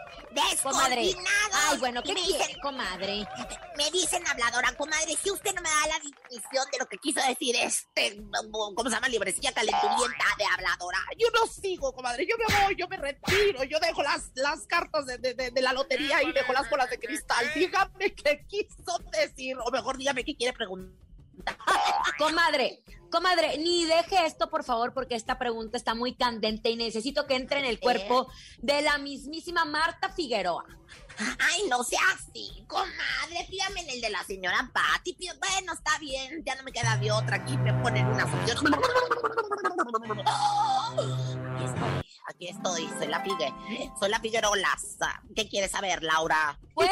Descoordinado. 0.31 1.25
Ay, 1.53 1.77
bueno, 1.79 2.01
¿qué 2.03 2.13
me 2.13 2.21
dicen, 2.21 2.57
comadre? 2.61 3.27
Me 3.77 3.91
dicen 3.91 4.25
habladora, 4.27 4.73
comadre, 4.77 5.15
si 5.21 5.29
usted 5.31 5.53
no 5.53 5.61
me 5.61 5.69
da 5.69 5.87
la 5.87 5.99
definición 5.99 6.65
de 6.71 6.77
lo 6.79 6.85
que 6.87 6.97
quiso 6.97 7.21
decir 7.27 7.55
este, 7.55 8.21
¿cómo 8.51 8.83
se 8.83 8.95
llama? 8.95 9.09
Librecilla 9.09 9.51
calenturienta 9.51 10.25
de 10.37 10.45
habladora. 10.45 10.99
Yo 11.17 11.27
no 11.33 11.45
sigo, 11.47 11.93
comadre, 11.93 12.25
yo 12.25 12.35
me 12.37 12.65
voy, 12.65 12.75
yo 12.75 12.87
me 12.87 12.97
retiro, 12.97 13.63
yo 13.63 13.79
dejo 13.79 14.03
las, 14.03 14.31
las 14.35 14.65
cartas 14.67 15.05
de, 15.05 15.17
de, 15.17 15.51
de 15.51 15.61
la 15.61 15.73
lotería 15.73 16.23
y 16.23 16.31
dejo 16.31 16.53
las 16.53 16.69
bolas 16.69 16.89
de 16.89 16.99
cristal. 16.99 17.45
Dígame 17.55 18.13
qué 18.13 18.45
quiso 18.47 18.99
decir, 19.11 19.57
o 19.63 19.71
mejor 19.71 19.97
dígame 19.97 20.23
qué 20.23 20.35
quiere 20.35 20.53
preguntar. 20.53 21.10
Comadre, 22.17 22.83
comadre, 23.09 23.57
ni 23.57 23.85
deje 23.85 24.25
esto, 24.25 24.49
por 24.49 24.63
favor, 24.63 24.93
porque 24.93 25.15
esta 25.15 25.37
pregunta 25.37 25.77
está 25.77 25.95
muy 25.95 26.15
candente 26.15 26.69
y 26.69 26.75
necesito 26.75 27.25
que 27.27 27.35
entre 27.35 27.59
en 27.59 27.65
el 27.65 27.79
cuerpo 27.79 28.31
de 28.59 28.81
la 28.81 28.97
mismísima 28.97 29.65
Marta 29.65 30.09
Figueroa. 30.09 30.65
Ay, 31.39 31.63
no 31.69 31.83
sea 31.83 31.99
así, 32.13 32.63
comadre, 32.67 33.47
pídame 33.49 33.81
en 33.81 33.89
el 33.89 34.01
de 34.01 34.09
la 34.09 34.23
señora 34.23 34.71
Patti. 34.73 35.15
Bueno, 35.39 35.73
está 35.73 35.97
bien, 35.99 36.43
ya 36.45 36.55
no 36.55 36.63
me 36.63 36.71
queda 36.71 36.97
de 36.97 37.11
otra. 37.11 37.35
Aquí 37.37 37.57
me 37.57 37.73
ponen 37.75 38.07
una 38.07 38.27
función. 38.27 38.57
Aquí 42.27 42.47
estoy, 42.47 42.87
soy 42.97 43.07
la 43.07 43.21
Figue, 43.23 43.53
soy 43.99 44.09
la 44.09 44.19
Figuerolaza. 44.19 45.21
¿Qué 45.35 45.49
quieres 45.49 45.71
saber, 45.71 46.03
Laura? 46.03 46.59
Pues 46.73 46.89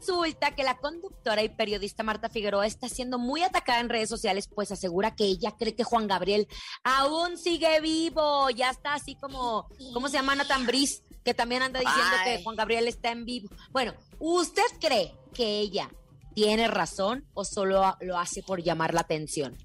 resulta 0.00 0.54
que 0.54 0.62
la 0.62 0.76
conductora 0.76 1.42
y 1.42 1.48
periodista 1.48 2.02
Marta 2.02 2.28
Figueroa 2.28 2.66
está 2.66 2.88
siendo 2.88 3.18
muy 3.18 3.42
atacada 3.42 3.80
en 3.80 3.88
redes 3.88 4.08
sociales, 4.08 4.48
pues 4.48 4.70
asegura 4.70 5.14
que 5.14 5.24
ella 5.24 5.54
cree 5.58 5.74
que 5.74 5.84
Juan 5.84 6.06
Gabriel 6.06 6.46
aún 6.84 7.38
sigue 7.38 7.80
vivo. 7.80 8.50
Ya 8.50 8.70
está 8.70 8.94
así 8.94 9.16
como, 9.16 9.68
¿cómo 9.94 10.08
se 10.08 10.14
llama 10.14 10.34
Nathan 10.34 10.66
Brice? 10.66 11.02
Que 11.24 11.34
también 11.34 11.62
anda 11.62 11.80
diciendo 11.80 12.16
que 12.24 12.42
Juan 12.42 12.56
Gabriel 12.56 12.88
está 12.88 13.10
en 13.10 13.24
vivo. 13.24 13.48
Bueno, 13.70 13.94
¿usted 14.18 14.62
cree 14.80 15.14
que 15.34 15.60
ella 15.60 15.90
tiene 16.34 16.68
razón 16.68 17.26
o 17.34 17.44
solo 17.44 17.96
lo 18.00 18.18
hace 18.18 18.42
por 18.42 18.62
llamar 18.62 18.94
la 18.94 19.00
atención? 19.00 19.56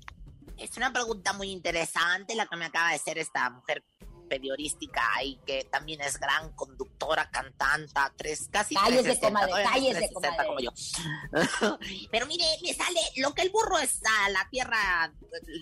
Es 0.58 0.78
una 0.78 0.94
pregunta 0.94 1.34
muy 1.34 1.52
interesante 1.52 2.36
la 2.36 2.46
que 2.46 2.56
me 2.56 2.66
acaba 2.66 2.90
de 2.90 2.96
hacer 2.96 3.18
esta 3.18 3.50
mujer 3.50 3.84
periodística 4.34 5.04
y 5.24 5.36
que 5.46 5.66
también 5.66 6.02
es 6.02 6.20
gran 6.20 6.54
conductora, 6.54 7.30
cantante, 7.30 7.94
tres, 8.16 8.50
casi 8.52 8.74
cállese, 8.74 9.20
comadre, 9.20 9.64
cállese, 9.64 10.10
comadre. 10.12 10.48
como 10.48 10.60
yo. 10.60 10.72
Pero 12.12 12.26
mire, 12.26 12.46
me 12.64 12.74
sale 12.74 13.00
lo 13.18 13.34
que 13.36 13.44
el 13.44 13.52
burro 13.52 13.78
es 13.78 14.02
a 14.04 14.30
la 14.30 14.48
tierra 14.50 15.14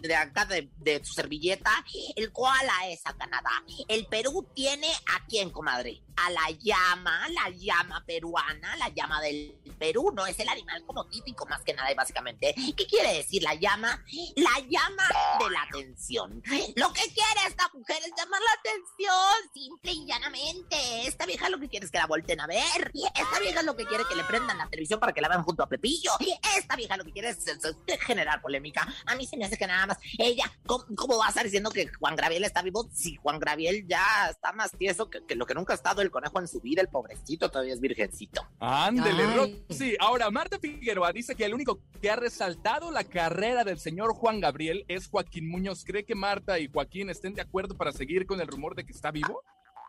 de 0.01 0.15
acá 0.15 0.45
de, 0.45 0.69
de 0.77 1.03
su 1.03 1.13
servilleta, 1.13 1.71
el 2.15 2.31
koala 2.31 2.87
es 2.87 3.01
a 3.05 3.13
Canadá. 3.13 3.51
El 3.87 4.05
Perú 4.07 4.47
tiene 4.53 4.87
a 4.87 5.25
quién, 5.27 5.49
comadre? 5.49 6.01
A 6.15 6.29
la 6.29 6.49
llama, 6.51 7.27
la 7.29 7.49
llama 7.49 8.03
peruana, 8.05 8.75
la 8.77 8.89
llama 8.89 9.21
del 9.21 9.59
Perú, 9.79 10.11
no 10.13 10.25
es 10.27 10.39
el 10.39 10.47
animal 10.47 10.83
como 10.85 11.05
típico 11.07 11.45
más 11.45 11.61
que 11.63 11.73
nada 11.73 11.91
y 11.91 11.95
básicamente. 11.95 12.53
¿Qué 12.77 12.85
quiere 12.85 13.13
decir 13.15 13.43
la 13.43 13.55
llama? 13.55 14.03
La 14.35 14.59
llama 14.59 15.07
de 15.39 15.49
la 15.49 15.63
atención. 15.63 16.41
Lo 16.75 16.93
que 16.93 17.01
quiere 17.13 17.47
esta 17.47 17.69
mujer 17.73 17.97
es 18.03 18.11
llamar 18.15 18.41
la 18.41 18.60
atención, 18.61 19.51
simple 19.53 19.91
y 19.91 20.05
llanamente. 20.05 20.75
Esta 21.07 21.25
vieja 21.25 21.49
lo 21.49 21.59
que 21.59 21.67
quiere 21.69 21.85
es 21.85 21.91
que 21.91 21.97
la 21.97 22.07
volten 22.07 22.39
a 22.39 22.47
ver. 22.47 22.91
Esta 22.93 23.39
vieja 23.39 23.63
lo 23.63 23.75
que 23.75 23.85
quiere 23.85 24.03
que 24.07 24.15
le 24.15 24.23
prendan 24.23 24.57
la 24.57 24.67
televisión 24.69 24.99
para 24.99 25.13
que 25.13 25.21
la 25.21 25.27
vean 25.29 25.43
junto 25.43 25.63
a 25.63 25.67
Pepillo. 25.67 26.11
Esta 26.57 26.75
vieja 26.75 26.97
lo 26.97 27.03
que 27.03 27.11
quiere 27.11 27.29
es, 27.29 27.47
es- 27.47 27.59
es 27.87 28.01
generar 28.01 28.41
polémica. 28.41 28.87
A 29.05 29.15
mí 29.15 29.25
se 29.25 29.37
me 29.37 29.45
hace 29.45 29.57
que 29.57 29.67
nada 29.67 29.85
más 29.87 29.97
ella, 30.17 30.45
¿cómo, 30.65 30.85
cómo 30.95 31.17
va 31.17 31.25
a 31.27 31.29
estar 31.29 31.43
diciendo 31.43 31.71
que 31.71 31.87
Juan 31.99 32.15
Graviel 32.15 32.43
está 32.43 32.61
vivo 32.61 32.87
si 32.93 33.15
Juan 33.17 33.39
Graviel 33.39 33.85
ya 33.87 34.29
está 34.29 34.51
más 34.53 34.71
tieso 34.77 35.09
que, 35.09 35.25
que 35.25 35.35
lo 35.35 35.45
que 35.45 35.53
nunca 35.53 35.73
ha 35.73 35.75
estado 35.75 36.01
el 36.01 36.11
conejo 36.11 36.39
en 36.39 36.47
su 36.47 36.59
vida? 36.61 36.81
El 36.81 36.87
pobrecito 36.89 37.49
todavía 37.49 37.73
es 37.73 37.81
virgencito. 37.81 38.47
Ándele. 38.59 39.25
Rosy. 39.35 39.95
Ahora, 39.99 40.29
Marta 40.29 40.59
Figueroa 40.59 41.11
dice 41.11 41.35
que 41.35 41.45
el 41.45 41.53
único 41.53 41.79
que 42.01 42.09
ha 42.09 42.15
resaltado 42.15 42.91
la 42.91 43.03
carrera 43.03 43.63
del 43.63 43.79
señor 43.79 44.13
Juan 44.13 44.39
Gabriel 44.39 44.85
es 44.87 45.07
Joaquín 45.07 45.49
Muñoz. 45.49 45.83
¿Cree 45.85 46.05
que 46.05 46.15
Marta 46.15 46.59
y 46.59 46.67
Joaquín 46.71 47.09
estén 47.09 47.33
de 47.33 47.41
acuerdo 47.41 47.75
para 47.75 47.91
seguir 47.91 48.25
con 48.25 48.39
el 48.41 48.47
rumor 48.51 48.75
de 48.75 48.85
que 48.85 48.91
está 48.91 49.11
vivo? 49.11 49.41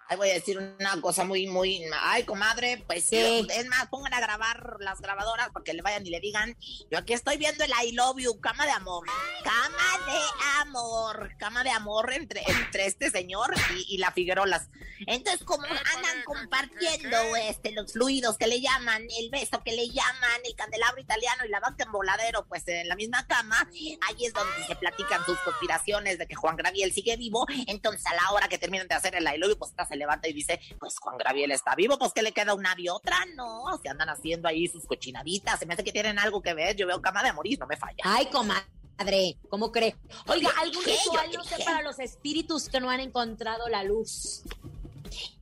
Ay, 0.09 0.17
voy 0.17 0.31
a 0.31 0.35
decir 0.35 0.59
una 0.59 1.01
cosa 1.01 1.25
muy, 1.25 1.47
muy. 1.47 1.85
Ay, 2.01 2.25
comadre, 2.25 2.85
pues 2.87 3.05
sí. 3.05 3.47
Es 3.51 3.67
más, 3.67 3.87
pongan 3.89 4.13
a 4.13 4.21
grabar 4.21 4.77
las 4.81 5.01
grabadoras 5.01 5.51
para 5.51 5.65
que 5.65 5.73
le 5.73 5.83
vayan 5.83 6.07
y 6.07 6.11
le 6.11 6.21
digan. 6.21 6.57
Yo 6.91 6.99
aquí 6.99 7.13
estoy 7.15 7.39
viendo 7.39 7.65
el 7.65 7.73
I 7.83 7.93
love 7.93 8.19
you, 8.19 8.39
cama 8.41 8.67
de 8.67 8.73
amor. 8.73 9.07
Cama 9.43 10.13
de 10.13 10.61
amor. 10.61 11.37
Cama 11.39 11.65
de 11.65 11.71
amor 11.71 12.13
entre, 12.13 12.43
entre 12.47 12.87
este 12.87 13.11
señor 13.11 13.55
y, 13.75 13.95
y 13.95 13.99
la 13.99 14.13
Figuerolas. 14.13 14.69
Entonces, 15.07 15.45
como 15.45 15.65
andan 15.65 16.23
compartiendo 16.25 17.17
este, 17.37 17.73
los 17.73 17.93
fluidos 17.93 18.37
que 18.39 18.47
le 18.47 18.61
llaman, 18.61 19.03
el 19.19 19.31
beso 19.31 19.63
que 19.65 19.73
le 19.73 19.89
llaman, 19.89 20.41
el 20.45 20.55
candelabro 20.55 21.01
italiano 21.01 21.45
y 21.45 21.49
la 21.49 21.61
vaca 21.61 21.85
en 21.85 21.93
voladero, 21.93 22.47
pues 22.47 22.67
en 22.69 22.89
la 22.89 22.97
misma 22.97 23.27
cama, 23.27 23.69
ahí 23.73 24.25
es 24.25 24.33
donde 24.33 24.65
se 24.67 24.77
platican 24.77 25.25
sus 25.25 25.39
conspiraciones 25.41 26.19
de 26.19 26.27
que 26.27 26.35
Juan 26.35 26.57
Graviel 26.57 26.93
sigue 26.93 27.17
vivo. 27.17 27.47
Entonces, 27.67 28.05
a 28.07 28.15
la 28.15 28.31
hora 28.33 28.49
que 28.49 28.59
terminan 28.59 28.89
de 28.89 28.95
hacer 28.95 29.15
el 29.15 29.25
I 29.25 29.39
love 29.39 29.51
you, 29.51 29.59
pues 29.59 29.71
esta 29.71 29.87
se 29.93 29.97
levanta 29.99 30.29
y 30.29 30.33
dice, 30.33 30.61
pues 30.79 30.99
Juan 30.99 31.19
Graviel 31.19 31.51
está 31.53 31.75
vivo, 31.75 31.99
pues 31.99 32.13
que 32.13 32.23
le 32.23 32.33
queda 32.33 32.55
una 32.55 32.75
y 32.79 32.89
otra, 32.89 33.17
no, 33.37 33.65
se 33.83 33.89
andan 33.89 34.09
haciendo 34.09 34.49
ahí 34.49 34.67
sus 34.67 34.87
cochinaditas, 34.87 35.59
se 35.59 35.67
me 35.67 35.75
hace 35.75 35.85
que 35.85 35.93
tienen 35.93 36.19
algo 36.19 36.41
que 36.41 36.55
ver, 36.55 36.75
yo 36.75 36.87
veo 36.87 37.01
cama 37.03 37.23
de 37.23 37.33
y 37.45 37.57
no 37.57 37.67
me 37.67 37.77
falla. 37.77 38.03
Ay, 38.05 38.27
comadre, 38.27 39.37
¿cómo 39.49 39.71
cree? 39.71 39.95
Oiga, 40.27 40.51
¿algún 40.59 40.85
ritual, 40.85 41.31
¿Yo 41.31 41.39
no 41.39 41.45
sé, 41.45 41.63
para 41.65 41.83
los 41.83 41.99
espíritus 41.99 42.69
que 42.69 42.81
no 42.81 42.89
han 42.89 43.01
encontrado 43.01 43.69
la 43.69 43.85
luz? 43.85 44.43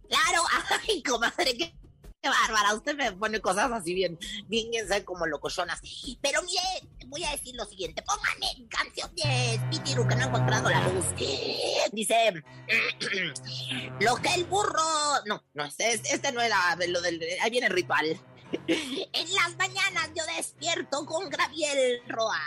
Claro, 0.08 0.42
ay, 0.88 1.02
comadre, 1.02 1.56
qué 1.56 1.79
bárbara. 2.28 2.74
Usted 2.74 2.96
me 2.96 3.12
pone 3.12 3.40
cosas 3.40 3.70
así 3.72 3.94
bien, 3.94 4.18
bien, 4.46 4.70
bien, 4.70 4.86
sabe, 4.86 5.04
como 5.04 5.26
locochonas. 5.26 5.80
Pero 6.20 6.42
mire, 6.42 6.60
voy 7.06 7.24
a 7.24 7.30
decir 7.30 7.54
lo 7.54 7.64
siguiente. 7.64 8.02
Pónganme 8.02 8.68
canción 8.68 9.14
de 9.14 9.60
Spitiru 9.64 10.06
que 10.06 10.16
no 10.16 10.24
ha 10.24 10.26
encontrado 10.26 10.68
la 10.68 10.86
luz. 10.88 11.06
Dice, 11.92 12.42
lo 14.00 14.16
que 14.16 14.34
el 14.34 14.44
burro... 14.44 15.24
No, 15.26 15.42
no, 15.54 15.64
este, 15.64 15.92
este 15.92 16.32
no 16.32 16.40
era 16.40 16.76
lo 16.88 17.00
del... 17.00 17.22
Ahí 17.42 17.50
viene 17.50 17.68
el 17.68 17.72
ritual. 17.72 18.20
En 18.66 19.34
las 19.34 19.56
mañanas 19.56 20.10
yo 20.14 20.24
despierto 20.36 21.06
con 21.06 21.30
Graviel 21.30 22.02
Roa. 22.08 22.40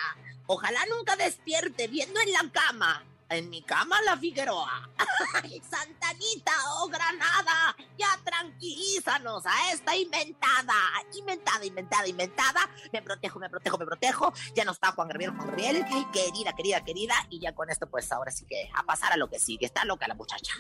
Ojalá 0.48 0.80
nunca 0.90 1.16
despierte 1.16 1.88
viendo 1.88 2.20
en 2.20 2.32
la 2.34 2.52
cama. 2.52 3.06
En 3.30 3.50
mi 3.50 3.62
cama 3.64 4.02
la 4.02 4.18
Figueroa. 4.18 4.90
Ay, 5.44 5.62
Santanita 5.70 6.52
o 6.78 6.88
Granada, 6.88 7.76
ya 7.98 8.20
tranquilízanos 8.24 9.46
a 9.46 9.72
esta 9.72 9.96
inventada. 9.96 10.74
Inventada, 11.18 11.66
inventada, 11.66 12.08
inventada. 12.08 12.70
Me 12.92 13.02
protejo, 13.02 13.40
me 13.40 13.50
protejo, 13.50 13.78
me 13.78 13.86
protejo. 13.86 14.34
Ya 14.54 14.66
no 14.66 14.72
está 14.72 14.92
Juan 14.92 15.08
Gabriel, 15.08 15.32
Juan 15.32 15.48
Gabriel. 15.48 15.86
Querida, 16.12 16.54
querida, 16.54 16.84
querida. 16.84 17.16
Y 17.30 17.40
ya 17.40 17.54
con 17.54 17.70
esto, 17.70 17.90
pues 17.90 18.12
ahora 18.12 18.32
sí 18.32 18.46
que 18.46 18.70
a 18.74 18.84
pasar 18.84 19.14
a 19.14 19.18
lo 19.18 19.30
que 19.30 19.40
sigue. 19.40 19.66
Está 19.66 19.86
loca 19.86 20.08
la 20.08 20.16
muchacha. 20.16 20.54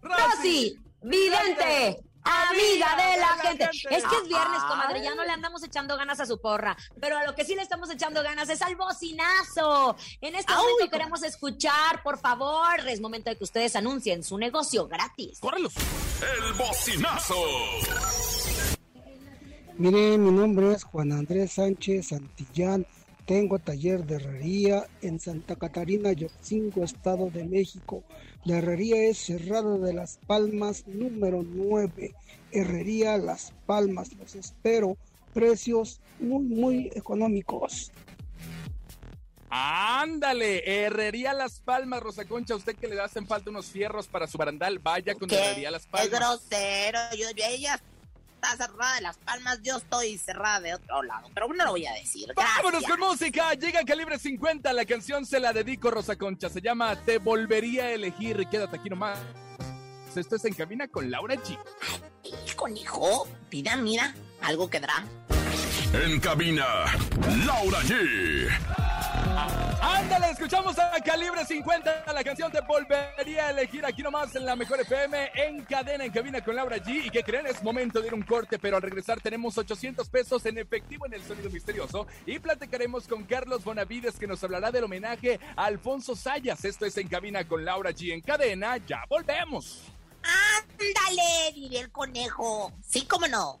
Rosy, 0.00 0.78
vidente, 1.02 2.02
amiga 2.26 2.96
de 2.96 3.20
la 3.20 3.28
gente. 3.42 3.64
Es 3.90 4.04
que 4.04 4.16
es 4.16 4.28
viernes, 4.28 4.62
comadre, 4.68 5.02
ya 5.02 5.14
no 5.14 5.24
le 5.24 5.30
andamos 5.30 5.62
echando 5.62 5.96
ganas 5.96 6.20
a 6.20 6.26
su 6.26 6.40
porra, 6.40 6.76
pero 7.00 7.18
a 7.18 7.24
lo 7.24 7.34
que 7.34 7.44
sí 7.44 7.54
le 7.54 7.62
estamos 7.62 7.90
echando 7.90 8.22
ganas 8.22 8.48
es 8.48 8.62
al 8.62 8.76
bocinazo. 8.76 9.96
En 10.20 10.34
este 10.34 10.52
Ay, 10.52 10.58
momento 10.58 10.90
queremos 10.90 11.22
escuchar, 11.22 12.02
por 12.02 12.18
favor, 12.18 12.80
es 12.86 13.00
momento 13.00 13.30
de 13.30 13.36
que 13.36 13.44
ustedes 13.44 13.76
anuncien 13.76 14.22
su 14.22 14.38
negocio 14.38 14.86
gratis. 14.88 15.38
¡Córrelos! 15.40 15.74
El 15.76 16.52
bocinazo. 16.54 17.36
Mire, 19.78 20.16
mi 20.16 20.30
nombre 20.30 20.72
es 20.72 20.84
Juan 20.84 21.12
Andrés 21.12 21.52
Sánchez 21.52 22.08
Santillán. 22.08 22.86
Tengo 23.26 23.58
taller 23.58 24.04
de 24.06 24.16
herrería 24.16 24.86
en 25.02 25.18
Santa 25.18 25.56
Catarina, 25.56 26.12
Yotzingo, 26.12 26.84
Estado 26.84 27.28
de 27.30 27.44
México. 27.44 28.04
La 28.44 28.58
herrería 28.58 29.02
es 29.08 29.18
Cerrado 29.18 29.78
de 29.80 29.92
las 29.92 30.18
Palmas, 30.28 30.86
número 30.86 31.42
9. 31.42 32.14
Herrería 32.52 33.18
Las 33.18 33.52
Palmas. 33.66 34.12
Los 34.14 34.36
espero. 34.36 34.96
Precios 35.34 36.00
muy, 36.20 36.44
muy 36.44 36.90
económicos. 36.94 37.90
Ándale, 39.50 40.84
Herrería 40.84 41.32
Las 41.32 41.60
Palmas, 41.60 42.00
Rosa 42.02 42.24
Concha, 42.26 42.54
usted 42.54 42.76
que 42.76 42.86
le 42.88 43.00
hacen 43.00 43.26
falta 43.26 43.50
unos 43.50 43.66
fierros 43.66 44.06
para 44.06 44.26
su 44.26 44.38
barandal, 44.38 44.78
vaya 44.78 45.14
con 45.14 45.28
¿Qué? 45.28 45.36
Herrería 45.36 45.70
Las 45.72 45.82
Es 45.82 45.88
Palmas. 45.88 46.10
grosero. 46.20 46.98
Yo, 47.18 47.30
yo- 47.36 47.44
ella 47.48 47.80
está 48.52 48.66
cerrada 48.66 48.94
de 48.96 49.00
las 49.02 49.18
palmas. 49.18 49.60
Yo 49.62 49.76
estoy 49.76 50.18
cerrada 50.18 50.60
de 50.60 50.74
otro 50.74 51.02
lado. 51.02 51.28
Pero 51.34 51.48
no 51.48 51.64
lo 51.64 51.70
voy 51.72 51.86
a 51.86 51.92
decir. 51.94 52.32
Vámonos 52.34 52.82
Gracias. 52.82 52.90
con 52.90 53.00
música, 53.00 53.54
llega 53.54 53.84
Calibre 53.84 54.18
50, 54.18 54.72
la 54.72 54.84
canción 54.84 55.26
se 55.26 55.40
la 55.40 55.52
dedico 55.52 55.90
Rosa 55.90 56.16
Concha, 56.16 56.48
se 56.48 56.60
llama 56.60 56.96
Te 57.04 57.18
volvería 57.18 57.84
a 57.84 57.90
elegir, 57.90 58.46
quédate 58.48 58.76
aquí 58.76 58.88
nomás. 58.88 59.18
Esto 60.14 60.36
es 60.36 60.44
En 60.46 60.54
Cabina 60.54 60.88
con 60.88 61.10
Laura 61.10 61.34
G. 61.34 61.58
Conejo, 62.56 63.28
mira, 63.52 63.76
mira, 63.76 64.14
algo 64.40 64.70
quedará. 64.70 65.04
En 65.92 66.18
cabina, 66.20 66.64
Laura 67.44 67.80
G. 67.82 68.85
Ándale, 69.80 70.30
escuchamos 70.30 70.78
a 70.78 70.90
Calibre 71.00 71.44
50. 71.44 72.04
La 72.12 72.24
canción 72.24 72.50
te 72.50 72.60
volvería 72.60 73.46
a 73.46 73.50
elegir 73.50 73.84
aquí 73.84 74.02
nomás 74.02 74.34
en 74.34 74.44
la 74.44 74.56
Mejor 74.56 74.80
FM, 74.80 75.30
en 75.34 75.64
cadena, 75.64 76.04
en 76.04 76.12
cabina 76.12 76.42
con 76.42 76.56
Laura 76.56 76.76
G. 76.76 77.06
¿Y 77.06 77.10
que 77.10 77.22
creen? 77.22 77.46
Es 77.46 77.62
momento 77.62 78.00
de 78.00 78.08
ir 78.08 78.14
un 78.14 78.22
corte, 78.22 78.58
pero 78.58 78.76
al 78.76 78.82
regresar 78.82 79.20
tenemos 79.20 79.56
800 79.58 80.08
pesos 80.08 80.44
en 80.46 80.58
efectivo 80.58 81.06
en 81.06 81.14
el 81.14 81.22
sonido 81.22 81.50
misterioso. 81.50 82.06
Y 82.24 82.38
platicaremos 82.38 83.06
con 83.06 83.24
Carlos 83.24 83.64
Bonavides, 83.64 84.18
que 84.18 84.26
nos 84.26 84.42
hablará 84.44 84.70
del 84.70 84.84
homenaje 84.84 85.40
a 85.56 85.64
Alfonso 85.64 86.16
Sayas. 86.16 86.64
Esto 86.64 86.86
es 86.86 86.96
en 86.96 87.08
cabina 87.08 87.46
con 87.46 87.64
Laura 87.64 87.90
G. 87.90 88.12
En 88.12 88.20
cadena, 88.20 88.76
ya 88.78 89.04
volvemos. 89.08 89.82
Ándale, 90.22 91.52
diré 91.54 91.80
el 91.80 91.90
conejo. 91.90 92.72
Sí, 92.82 93.06
cómo 93.06 93.28
no. 93.28 93.60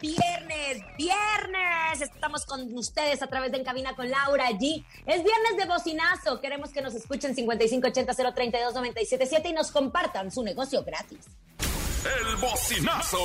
Viernes, 0.00 0.82
viernes. 0.96 2.00
Estamos 2.00 2.46
con 2.46 2.72
ustedes 2.76 3.22
a 3.22 3.26
través 3.26 3.50
de 3.52 3.58
En 3.58 3.64
Cabina 3.64 3.94
con 3.94 4.10
Laura 4.10 4.48
G. 4.50 4.82
Es 5.06 5.22
viernes 5.22 5.56
de 5.56 5.66
bocinazo. 5.66 6.40
Queremos 6.40 6.70
que 6.70 6.82
nos 6.82 6.94
escuchen 6.94 7.36
5580-032-977 7.36 9.50
y 9.50 9.52
nos 9.52 9.70
compartan 9.70 10.30
su 10.30 10.42
negocio 10.42 10.82
gratis. 10.82 11.26
El 12.04 12.36
bocinazo. 12.36 13.18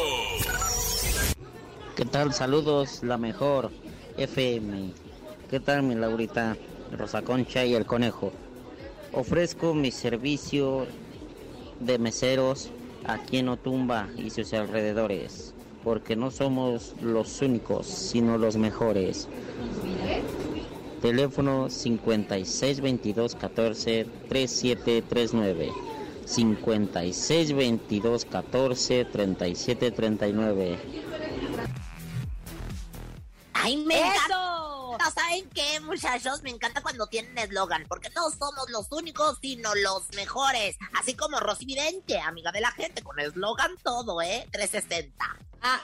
¿Qué 1.95 2.03
tal? 2.05 2.33
Saludos, 2.33 3.01
la 3.03 3.17
mejor 3.17 3.71
FM. 4.17 4.91
¿Qué 5.49 5.61
tal, 5.61 5.83
mi 5.83 5.95
Laurita? 5.95 6.57
Rosa 6.91 7.21
Concha 7.21 7.63
y 7.63 7.73
el 7.73 7.85
Conejo. 7.85 8.33
Ofrezco 9.13 9.73
mi 9.73 9.91
servicio 9.91 10.87
de 11.79 11.97
meseros 11.97 12.69
aquí 13.07 13.37
en 13.37 13.49
Otumba 13.49 14.09
y 14.17 14.29
sus 14.29 14.53
alrededores 14.53 15.55
porque 15.85 16.15
no 16.15 16.31
somos 16.31 16.95
los 16.99 17.43
únicos, 17.43 17.85
sino 17.85 18.39
los 18.39 18.57
mejores. 18.57 19.27
Teléfono 20.99 21.69
5622 21.69 23.35
14 23.35 24.07
3739. 24.27 25.71
5622 26.25 28.25
14 28.25 29.05
3739. 29.05 30.79
¡Ay, 33.53 33.77
me 33.77 34.01
¿Saben 35.11 35.47
qué, 35.51 35.79
muchachos? 35.81 36.41
Me 36.41 36.49
encanta 36.49 36.81
cuando 36.81 37.05
tienen 37.07 37.37
eslogan, 37.37 37.85
porque 37.87 38.09
no 38.15 38.29
somos 38.31 38.69
los 38.69 38.91
únicos, 38.91 39.37
sino 39.39 39.75
los 39.75 40.09
mejores. 40.15 40.77
Así 40.93 41.15
como 41.15 41.39
Rosy 41.39 41.65
Vidente, 41.65 42.19
amiga 42.19 42.51
de 42.51 42.61
la 42.61 42.71
gente, 42.71 43.03
con 43.03 43.19
eslogan 43.19 43.75
todo, 43.83 44.21
¿eh? 44.21 44.47
360. 44.51 45.13
Ah, 45.61 45.81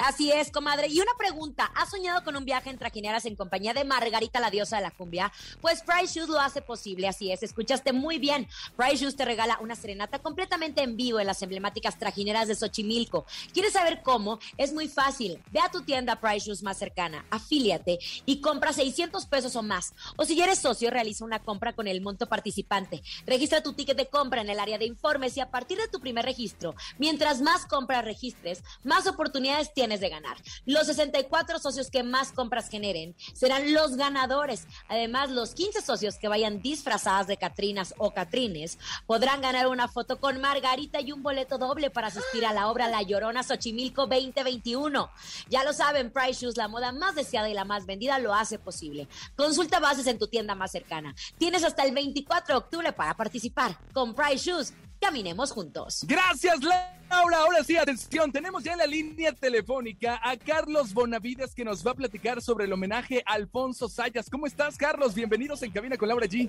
Así 0.00 0.32
es, 0.32 0.50
comadre. 0.50 0.88
Y 0.88 0.98
una 0.98 1.12
pregunta, 1.18 1.70
¿has 1.74 1.90
soñado 1.90 2.24
con 2.24 2.34
un 2.34 2.46
viaje 2.46 2.70
en 2.70 2.78
trajineras 2.78 3.26
en 3.26 3.36
compañía 3.36 3.74
de 3.74 3.84
Margarita, 3.84 4.40
la 4.40 4.50
diosa 4.50 4.76
de 4.76 4.82
la 4.82 4.90
cumbia? 4.90 5.30
Pues 5.60 5.82
Price 5.82 6.18
Shoes 6.18 6.30
lo 6.30 6.40
hace 6.40 6.62
posible, 6.62 7.06
así 7.06 7.30
es. 7.30 7.42
Escuchaste 7.42 7.92
muy 7.92 8.18
bien. 8.18 8.48
Price 8.76 8.96
Shoes 8.96 9.14
te 9.14 9.26
regala 9.26 9.58
una 9.60 9.76
serenata 9.76 10.18
completamente 10.18 10.82
en 10.82 10.96
vivo 10.96 11.20
en 11.20 11.26
las 11.26 11.42
emblemáticas 11.42 11.98
trajineras 11.98 12.48
de 12.48 12.54
Xochimilco. 12.54 13.26
¿Quieres 13.52 13.74
saber 13.74 14.00
cómo? 14.02 14.38
Es 14.56 14.72
muy 14.72 14.88
fácil. 14.88 15.42
Ve 15.50 15.60
a 15.60 15.70
tu 15.70 15.82
tienda 15.82 16.18
Price 16.18 16.46
Shoes 16.46 16.62
más 16.62 16.78
cercana, 16.78 17.26
afíliate 17.30 17.98
y 18.24 18.40
compra 18.40 18.72
600 18.72 19.26
pesos 19.26 19.54
o 19.54 19.62
más. 19.62 19.92
O 20.16 20.24
si 20.24 20.40
eres 20.40 20.60
socio, 20.60 20.90
realiza 20.90 21.26
una 21.26 21.40
compra 21.40 21.74
con 21.74 21.86
el 21.86 22.00
monto 22.00 22.26
participante. 22.26 23.02
Registra 23.26 23.62
tu 23.62 23.74
ticket 23.74 23.98
de 23.98 24.08
compra 24.08 24.40
en 24.40 24.48
el 24.48 24.60
área 24.60 24.78
de 24.78 24.86
informes 24.86 25.36
y 25.36 25.40
a 25.40 25.50
partir 25.50 25.76
de 25.76 25.88
tu 25.88 26.00
primer 26.00 26.24
registro, 26.24 26.74
mientras 26.98 27.42
más 27.42 27.66
compras 27.66 28.02
registres, 28.02 28.64
más 28.82 29.06
oportunidades 29.06 29.74
tienes 29.74 29.89
de 29.98 30.10
ganar. 30.10 30.36
Los 30.66 30.86
64 30.86 31.58
socios 31.58 31.90
que 31.90 32.04
más 32.04 32.30
compras 32.30 32.68
generen 32.68 33.16
serán 33.32 33.72
los 33.74 33.96
ganadores. 33.96 34.68
Además, 34.88 35.30
los 35.30 35.54
15 35.54 35.82
socios 35.82 36.18
que 36.18 36.28
vayan 36.28 36.62
disfrazadas 36.62 37.26
de 37.26 37.36
Catrinas 37.36 37.94
o 37.98 38.12
Catrines 38.12 38.78
podrán 39.06 39.40
ganar 39.40 39.66
una 39.66 39.88
foto 39.88 40.20
con 40.20 40.40
Margarita 40.40 41.00
y 41.00 41.10
un 41.10 41.22
boleto 41.22 41.58
doble 41.58 41.90
para 41.90 42.08
asistir 42.08 42.46
a 42.46 42.52
la 42.52 42.68
obra 42.68 42.88
La 42.88 43.02
Llorona 43.02 43.42
Xochimilco 43.42 44.06
2021. 44.06 45.10
Ya 45.48 45.64
lo 45.64 45.72
saben, 45.72 46.12
Price 46.12 46.44
Shoes, 46.44 46.56
la 46.56 46.68
moda 46.68 46.92
más 46.92 47.14
deseada 47.14 47.48
y 47.48 47.54
la 47.54 47.64
más 47.64 47.86
vendida, 47.86 48.18
lo 48.18 48.34
hace 48.34 48.58
posible. 48.58 49.08
Consulta 49.34 49.80
bases 49.80 50.06
en 50.06 50.18
tu 50.18 50.28
tienda 50.28 50.54
más 50.54 50.70
cercana. 50.70 51.14
Tienes 51.38 51.64
hasta 51.64 51.84
el 51.84 51.92
24 51.92 52.54
de 52.54 52.58
octubre 52.58 52.92
para 52.92 53.16
participar. 53.16 53.78
Con 53.92 54.14
Price 54.14 54.50
Shoes, 54.50 54.74
caminemos 55.00 55.50
juntos. 55.50 56.04
Gracias, 56.06 56.60
Laura. 56.62 57.38
Ahora 57.38 57.64
sí, 57.64 57.76
atención, 57.76 58.30
tenemos 58.30 58.62
ya 58.62 58.72
en 58.72 58.78
la 58.78 58.86
línea 58.86 59.32
telefónica 59.32 60.20
a 60.22 60.36
Carlos 60.36 60.94
Bonavides 60.94 61.54
que 61.54 61.64
nos 61.64 61.84
va 61.84 61.92
a 61.92 61.94
platicar 61.94 62.40
sobre 62.40 62.66
el 62.66 62.72
homenaje 62.72 63.22
a 63.26 63.32
Alfonso 63.32 63.88
Sayas. 63.88 64.30
¿Cómo 64.30 64.46
estás, 64.46 64.76
Carlos? 64.76 65.14
Bienvenidos 65.14 65.62
en 65.62 65.72
Cabina 65.72 65.96
con 65.96 66.08
Laura 66.08 66.26
G. 66.26 66.48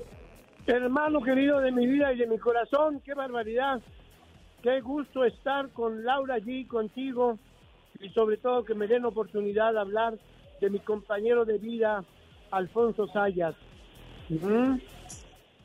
Hermano 0.67 1.23
querido 1.23 1.59
de 1.59 1.71
mi 1.71 1.87
vida 1.87 2.13
y 2.13 2.17
de 2.17 2.27
mi 2.27 2.37
corazón, 2.37 3.01
qué 3.03 3.15
barbaridad. 3.15 3.81
Qué 4.61 4.79
gusto 4.81 5.25
estar 5.25 5.69
con 5.69 6.05
Laura 6.05 6.37
G, 6.37 6.67
contigo, 6.67 7.39
y 7.99 8.09
sobre 8.09 8.37
todo 8.37 8.63
que 8.63 8.75
me 8.75 8.85
den 8.85 9.05
oportunidad 9.05 9.73
de 9.73 9.79
hablar 9.79 10.19
de 10.59 10.69
mi 10.69 10.79
compañero 10.79 11.45
de 11.45 11.57
vida, 11.57 12.05
Alfonso 12.51 13.07
Sayas. 13.07 13.55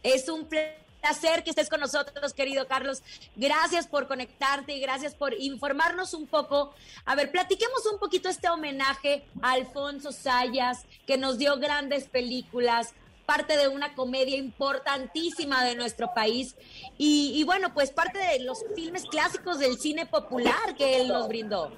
Es 0.02 0.28
un 0.30 0.46
placer 0.46 0.85
placer 1.06 1.44
que 1.44 1.50
estés 1.50 1.68
con 1.68 1.78
nosotros, 1.78 2.34
querido 2.34 2.66
Carlos. 2.66 3.02
Gracias 3.36 3.86
por 3.86 4.08
conectarte 4.08 4.74
y 4.74 4.80
gracias 4.80 5.14
por 5.14 5.34
informarnos 5.34 6.14
un 6.14 6.26
poco. 6.26 6.74
A 7.04 7.14
ver, 7.14 7.30
platiquemos 7.30 7.86
un 7.92 8.00
poquito 8.00 8.28
este 8.28 8.48
homenaje 8.48 9.24
a 9.40 9.52
Alfonso 9.52 10.10
Sayas, 10.10 10.84
que 11.06 11.16
nos 11.16 11.38
dio 11.38 11.58
grandes 11.58 12.08
películas, 12.08 12.92
parte 13.24 13.56
de 13.56 13.68
una 13.68 13.94
comedia 13.94 14.36
importantísima 14.36 15.64
de 15.64 15.76
nuestro 15.76 16.12
país 16.12 16.56
y, 16.98 17.42
bueno, 17.44 17.72
pues 17.72 17.90
parte 17.92 18.18
de 18.18 18.40
los 18.40 18.64
filmes 18.74 19.04
clásicos 19.04 19.60
del 19.60 19.78
cine 19.78 20.06
popular 20.06 20.74
que 20.76 21.00
él 21.00 21.08
nos 21.08 21.28
brindó. 21.28 21.70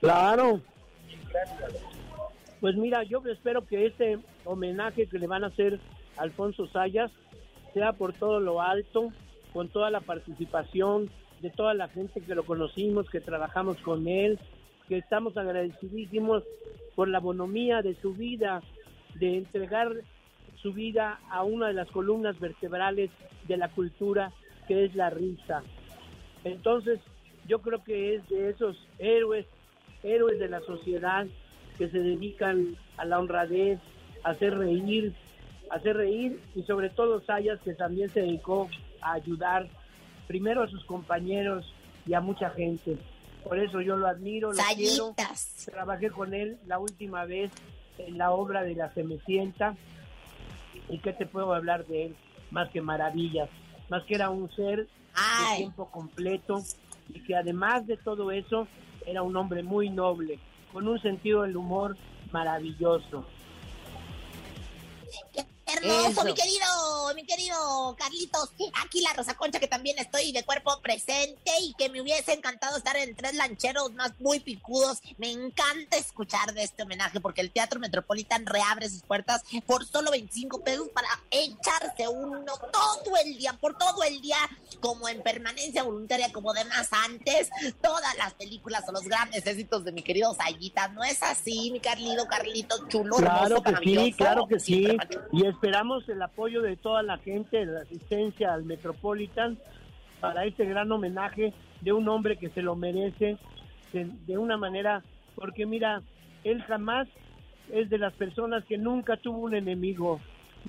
Claro. 0.00 0.60
Pues 2.60 2.76
mira, 2.76 3.04
yo 3.04 3.22
espero 3.26 3.66
que 3.66 3.86
este 3.86 4.18
homenaje 4.44 5.06
que 5.06 5.18
le 5.18 5.26
van 5.26 5.44
a 5.44 5.46
hacer 5.46 5.80
a 6.18 6.22
Alfonso 6.22 6.66
Sayas 6.68 7.10
sea 7.74 7.92
por 7.92 8.14
todo 8.14 8.40
lo 8.40 8.62
alto, 8.62 9.12
con 9.52 9.68
toda 9.68 9.90
la 9.90 10.00
participación 10.00 11.10
de 11.42 11.50
toda 11.50 11.74
la 11.74 11.88
gente 11.88 12.22
que 12.22 12.34
lo 12.34 12.44
conocimos, 12.44 13.10
que 13.10 13.20
trabajamos 13.20 13.76
con 13.78 14.08
él, 14.08 14.38
que 14.88 14.96
estamos 14.96 15.36
agradecidísimos 15.36 16.42
por 16.94 17.08
la 17.08 17.20
bonomía 17.20 17.82
de 17.82 17.94
su 17.96 18.14
vida, 18.14 18.62
de 19.16 19.36
entregar 19.36 19.92
su 20.62 20.72
vida 20.72 21.20
a 21.30 21.42
una 21.42 21.66
de 21.68 21.74
las 21.74 21.90
columnas 21.90 22.40
vertebrales 22.40 23.10
de 23.46 23.56
la 23.56 23.68
cultura, 23.68 24.32
que 24.66 24.86
es 24.86 24.94
la 24.94 25.10
risa. 25.10 25.62
Entonces, 26.44 27.00
yo 27.46 27.60
creo 27.60 27.84
que 27.84 28.14
es 28.14 28.28
de 28.28 28.48
esos 28.50 28.88
héroes, 28.98 29.46
héroes 30.02 30.38
de 30.38 30.48
la 30.48 30.60
sociedad 30.60 31.26
que 31.76 31.88
se 31.88 31.98
dedican 31.98 32.76
a 32.96 33.04
la 33.04 33.18
honradez, 33.18 33.78
a 34.22 34.30
hacer 34.30 34.56
reír, 34.56 35.12
hacer 35.70 35.96
reír 35.96 36.40
y 36.54 36.62
sobre 36.62 36.90
todo 36.90 37.20
Sayas 37.24 37.60
que 37.60 37.74
también 37.74 38.08
se 38.10 38.20
dedicó 38.20 38.68
a 39.00 39.12
ayudar 39.12 39.68
primero 40.26 40.62
a 40.62 40.68
sus 40.68 40.84
compañeros 40.84 41.72
y 42.06 42.14
a 42.14 42.20
mucha 42.20 42.50
gente. 42.50 42.98
Por 43.42 43.58
eso 43.58 43.80
yo 43.80 43.96
lo 43.96 44.06
admiro, 44.06 44.52
lo 44.52 44.62
quiero. 44.74 45.14
Trabajé 45.66 46.10
con 46.10 46.34
él 46.34 46.58
la 46.66 46.78
última 46.78 47.24
vez 47.24 47.50
en 47.98 48.18
la 48.18 48.30
obra 48.30 48.62
de 48.62 48.74
La 48.74 48.90
Cenicienta. 48.90 49.76
Y 50.88 50.98
qué 50.98 51.12
te 51.12 51.26
puedo 51.26 51.54
hablar 51.54 51.86
de 51.86 52.06
él 52.06 52.16
más 52.50 52.70
que 52.70 52.80
maravillas, 52.80 53.48
más 53.88 54.04
que 54.04 54.14
era 54.14 54.30
un 54.30 54.50
ser 54.54 54.86
de 54.86 55.56
tiempo 55.56 55.90
completo 55.90 56.62
y 57.12 57.20
que 57.20 57.36
además 57.36 57.86
de 57.86 57.96
todo 57.96 58.30
eso 58.30 58.66
era 59.06 59.22
un 59.22 59.36
hombre 59.36 59.62
muy 59.62 59.90
noble, 59.90 60.38
con 60.72 60.88
un 60.88 61.00
sentido 61.00 61.42
del 61.42 61.56
humor 61.56 61.96
maravilloso 62.32 63.24
hermoso, 65.84 66.24
mi 66.24 66.34
querido, 66.34 67.14
mi 67.14 67.24
querido 67.24 67.96
Carlitos. 67.98 68.50
Aquí 68.84 69.00
la 69.00 69.12
Rosa 69.12 69.34
Concha, 69.34 69.60
que 69.60 69.68
también 69.68 69.98
estoy 69.98 70.32
de 70.32 70.42
cuerpo 70.44 70.80
presente 70.82 71.52
y 71.60 71.74
que 71.74 71.88
me 71.88 72.00
hubiese 72.00 72.32
encantado 72.32 72.76
estar 72.76 72.96
en 72.96 73.14
tres 73.14 73.34
lancheros 73.34 73.92
más 73.94 74.12
muy 74.18 74.40
picudos. 74.40 75.00
Me 75.18 75.30
encanta 75.30 75.96
escuchar 75.96 76.52
de 76.54 76.62
este 76.62 76.82
homenaje 76.82 77.20
porque 77.20 77.40
el 77.40 77.50
Teatro 77.50 77.80
Metropolitan 77.80 78.46
reabre 78.46 78.88
sus 78.88 79.02
puertas 79.02 79.42
por 79.66 79.86
solo 79.86 80.10
25 80.10 80.62
pesos 80.62 80.88
para 80.88 81.08
echarse 81.30 82.08
uno 82.08 82.44
todo 82.72 83.16
el 83.24 83.36
día, 83.36 83.52
por 83.54 83.76
todo 83.76 84.02
el 84.04 84.20
día, 84.20 84.38
como 84.80 85.08
en 85.08 85.22
permanencia 85.22 85.82
voluntaria, 85.82 86.32
como 86.32 86.52
de 86.52 86.64
más 86.64 86.88
antes. 86.92 87.50
Todas 87.82 88.16
las 88.16 88.34
películas 88.34 88.84
o 88.88 88.92
los 88.92 89.04
grandes 89.04 89.46
éxitos 89.46 89.84
de 89.84 89.92
mi 89.92 90.02
querido 90.02 90.34
Sayita. 90.34 90.88
¿No 90.88 91.04
es 91.04 91.22
así, 91.22 91.70
mi 91.70 91.80
Carlito, 91.80 92.26
Carlito, 92.26 92.88
chulo, 92.88 93.16
Claro 93.16 93.56
hermoso, 93.56 93.62
que 93.62 93.76
sí, 93.84 94.12
claro 94.12 94.46
que 94.46 94.60
sí. 94.60 94.96
Y 95.32 95.46
esperamos 95.74 96.08
el 96.08 96.22
apoyo 96.22 96.62
de 96.62 96.76
toda 96.76 97.02
la 97.02 97.18
gente, 97.18 97.66
la 97.66 97.80
asistencia 97.80 98.54
al 98.54 98.62
Metropolitan 98.62 99.58
para 100.20 100.44
este 100.44 100.66
gran 100.66 100.92
homenaje 100.92 101.52
de 101.80 101.92
un 101.92 102.08
hombre 102.08 102.36
que 102.36 102.48
se 102.50 102.62
lo 102.62 102.76
merece 102.76 103.38
de, 103.92 104.08
de 104.24 104.38
una 104.38 104.56
manera, 104.56 105.02
porque 105.34 105.66
mira, 105.66 106.00
él 106.44 106.62
jamás 106.62 107.08
es 107.72 107.90
de 107.90 107.98
las 107.98 108.12
personas 108.12 108.64
que 108.66 108.78
nunca 108.78 109.16
tuvo 109.16 109.38
un 109.38 109.56
enemigo, 109.56 110.20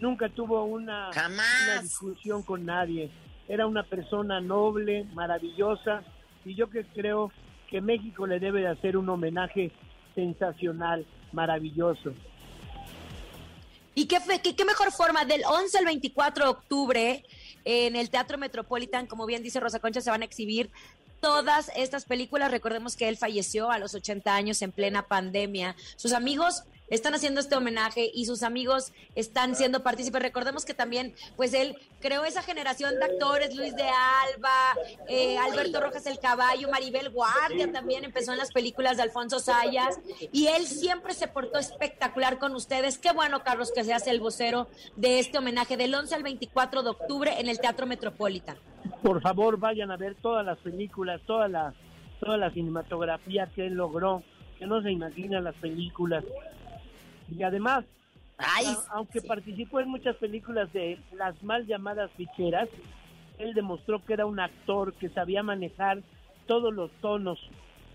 nunca 0.01 0.27
tuvo 0.27 0.63
una, 0.63 1.11
una 1.11 1.81
discusión 1.83 2.41
con 2.41 2.65
nadie. 2.65 3.11
Era 3.47 3.67
una 3.67 3.83
persona 3.83 4.41
noble, 4.41 5.05
maravillosa, 5.13 6.01
y 6.45 6.55
yo 6.55 6.71
que 6.71 6.83
creo 6.83 7.31
que 7.69 7.79
México 7.79 8.25
le 8.25 8.39
debe 8.39 8.61
de 8.61 8.69
hacer 8.69 8.97
un 8.97 9.07
homenaje 9.09 9.71
sensacional, 10.15 11.05
maravilloso. 11.31 12.15
¿Y 13.95 14.08
qué, 14.08 14.19
qué, 14.43 14.55
qué 14.55 14.65
mejor 14.65 14.91
forma? 14.91 15.25
Del 15.25 15.43
11 15.45 15.77
al 15.77 15.86
24 15.86 16.45
de 16.45 16.51
octubre 16.51 17.25
en 17.63 17.95
el 17.95 18.10
Teatro 18.10 18.38
Metropolitan, 18.38 19.08
como 19.08 19.25
bien 19.25 19.41
dice 19.41 19.60
Rosa 19.60 19.79
Concha, 19.79 20.01
se 20.01 20.12
van 20.12 20.21
a 20.21 20.25
exhibir 20.25 20.69
todas 21.21 21.71
estas 21.75 22.05
películas. 22.05 22.51
Recordemos 22.51 22.95
que 22.95 23.08
él 23.08 23.17
falleció 23.17 23.71
a 23.71 23.79
los 23.79 23.95
80 23.95 24.36
años 24.36 24.62
en 24.62 24.71
plena 24.71 25.08
pandemia. 25.08 25.75
Sus 25.95 26.13
amigos 26.13 26.63
están 26.89 27.15
haciendo 27.15 27.39
este 27.39 27.55
homenaje 27.55 28.09
y 28.13 28.25
sus 28.25 28.43
amigos 28.43 28.93
están 29.15 29.55
siendo 29.55 29.83
partícipes. 29.83 30.21
Recordemos 30.21 30.65
que 30.65 30.73
también, 30.73 31.15
pues 31.35 31.53
él 31.53 31.77
creó 31.99 32.25
esa 32.25 32.41
generación 32.41 32.95
de 32.95 33.05
actores, 33.05 33.55
Luis 33.55 33.75
de 33.75 33.83
Alba, 33.83 34.75
eh, 35.07 35.37
Alberto 35.37 35.81
Rojas 35.81 36.05
el 36.05 36.19
Caballo, 36.19 36.69
Maribel 36.69 37.09
Guardia 37.09 37.71
también 37.71 38.03
empezó 38.03 38.31
en 38.31 38.37
las 38.37 38.51
películas 38.51 38.97
de 38.97 39.03
Alfonso 39.03 39.39
Sayas 39.39 39.99
y 40.31 40.47
él 40.47 40.65
siempre 40.65 41.13
se 41.13 41.27
portó 41.27 41.59
espectacular 41.59 42.37
con 42.37 42.53
ustedes. 42.55 42.97
Qué 42.97 43.11
bueno, 43.11 43.43
Carlos, 43.43 43.71
que 43.73 43.83
se 43.83 43.93
hace 43.93 44.11
el 44.11 44.19
vocero 44.19 44.67
de 44.95 45.19
este 45.19 45.37
homenaje 45.37 45.77
del 45.77 45.93
11 45.93 46.15
al 46.15 46.23
24 46.23 46.83
de 46.83 46.89
octubre 46.89 47.39
en 47.39 47.49
el 47.49 47.59
Teatro 47.59 47.85
Metropolitan. 47.85 48.57
Por 49.01 49.21
favor, 49.21 49.57
vayan 49.57 49.91
a 49.91 49.97
ver 49.97 50.15
todas 50.15 50.45
las 50.45 50.57
películas, 50.59 51.21
toda 51.25 51.47
la, 51.47 51.73
toda 52.19 52.37
la 52.37 52.51
cinematografía 52.51 53.47
que 53.55 53.67
él 53.67 53.73
logró, 53.73 54.23
que 54.57 54.65
no 54.65 54.81
se 54.81 54.91
imaginan 54.91 55.43
las 55.43 55.55
películas. 55.55 56.23
Y 57.29 57.43
además, 57.43 57.85
a- 58.38 58.83
aunque 58.91 59.21
participó 59.21 59.79
en 59.79 59.89
muchas 59.89 60.15
películas 60.17 60.71
de 60.73 60.99
las 61.13 61.41
mal 61.43 61.65
llamadas 61.65 62.11
ficheras, 62.17 62.69
él 63.38 63.53
demostró 63.53 64.03
que 64.03 64.13
era 64.13 64.25
un 64.25 64.39
actor 64.39 64.93
que 64.93 65.09
sabía 65.09 65.43
manejar 65.43 66.01
todos 66.47 66.73
los 66.73 66.91
tonos. 67.01 67.39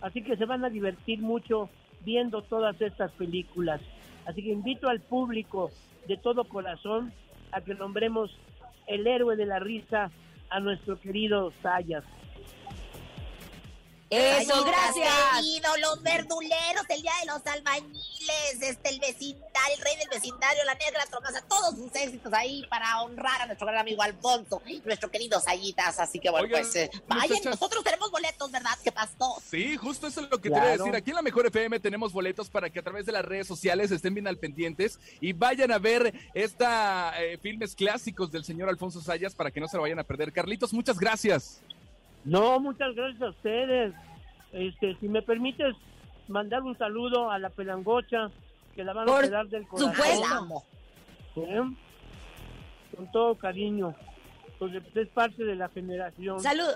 Así 0.00 0.22
que 0.22 0.36
se 0.36 0.44
van 0.44 0.64
a 0.64 0.70
divertir 0.70 1.20
mucho 1.20 1.68
viendo 2.04 2.42
todas 2.42 2.80
estas 2.80 3.10
películas. 3.12 3.80
Así 4.26 4.42
que 4.42 4.50
invito 4.50 4.88
al 4.88 5.00
público 5.00 5.70
de 6.08 6.16
todo 6.16 6.44
corazón 6.44 7.12
a 7.52 7.60
que 7.60 7.74
nombremos 7.74 8.30
el 8.86 9.06
héroe 9.06 9.36
de 9.36 9.46
la 9.46 9.58
risa 9.58 10.10
a 10.50 10.60
nuestro 10.60 10.98
querido 11.00 11.52
Sayas. 11.62 12.04
Eso, 14.10 14.64
gracias. 14.64 15.14
querido, 15.36 15.70
los 15.80 16.02
verduleros, 16.02 16.84
el 16.88 17.02
día 17.02 17.12
de 17.20 17.26
los 17.26 17.46
albañiles, 17.46 18.09
este, 18.60 18.88
el 18.90 19.00
vecindario, 19.00 19.76
el 19.76 19.82
rey 19.82 19.96
del 19.96 20.08
vecindario, 20.08 20.64
la 20.64 20.74
negra 20.74 21.04
tromasa, 21.10 21.42
todos 21.48 21.74
sus 21.74 21.94
éxitos 21.94 22.32
ahí 22.32 22.64
para 22.68 23.02
honrar 23.02 23.42
a 23.42 23.46
nuestro 23.46 23.66
gran 23.66 23.80
amigo 23.80 24.02
Alfonso, 24.02 24.62
nuestro 24.84 25.10
querido 25.10 25.40
Sayitas. 25.40 25.98
Así 25.98 26.18
que 26.18 26.30
bueno, 26.30 26.44
Oigan, 26.44 26.62
pues 26.62 26.76
eh, 26.76 26.90
vayan, 27.06 27.28
muchachas. 27.28 27.60
nosotros 27.60 27.84
tenemos 27.84 28.10
boletos, 28.10 28.50
¿verdad? 28.50 28.70
¿Qué 28.82 28.92
pasó? 28.92 29.40
Sí, 29.44 29.76
justo 29.76 30.06
eso 30.06 30.20
es 30.22 30.30
lo 30.30 30.38
que 30.38 30.50
te 30.50 30.58
voy 30.58 30.68
a 30.68 30.76
decir. 30.76 30.94
Aquí 30.94 31.10
en 31.10 31.16
la 31.16 31.22
Mejor 31.22 31.46
FM 31.46 31.80
tenemos 31.80 32.12
boletos 32.12 32.48
para 32.48 32.70
que 32.70 32.78
a 32.78 32.82
través 32.82 33.06
de 33.06 33.12
las 33.12 33.24
redes 33.24 33.46
sociales 33.46 33.90
estén 33.90 34.14
bien 34.14 34.26
al 34.26 34.36
pendientes 34.36 34.98
y 35.20 35.32
vayan 35.32 35.72
a 35.72 35.78
ver 35.78 36.12
esta 36.34 37.14
eh, 37.22 37.38
filmes 37.38 37.74
clásicos 37.74 38.30
del 38.30 38.44
señor 38.44 38.68
Alfonso 38.68 39.00
Sayas 39.00 39.34
para 39.34 39.50
que 39.50 39.60
no 39.60 39.68
se 39.68 39.76
lo 39.76 39.82
vayan 39.82 39.98
a 39.98 40.04
perder. 40.04 40.32
Carlitos, 40.32 40.72
muchas 40.72 40.98
gracias. 40.98 41.60
No, 42.24 42.60
muchas 42.60 42.94
gracias 42.94 43.22
a 43.22 43.30
ustedes. 43.30 43.94
Este, 44.52 44.96
si 45.00 45.08
me 45.08 45.22
permites 45.22 45.76
mandar 46.30 46.62
un 46.62 46.76
saludo 46.78 47.30
a 47.30 47.38
la 47.38 47.50
pelangocha, 47.50 48.30
que 48.74 48.84
la 48.84 48.92
van 48.92 49.08
a 49.08 49.12
Por 49.12 49.24
quedar 49.24 49.48
del 49.48 49.66
corazón. 49.66 49.94
supuesto. 49.94 50.64
¿Eh? 51.36 51.62
Con 52.96 53.12
todo 53.12 53.34
cariño, 53.36 53.94
porque 54.58 54.82
es 54.94 55.08
parte 55.08 55.44
de 55.44 55.54
la 55.56 55.68
generación. 55.68 56.40
Salud. 56.40 56.70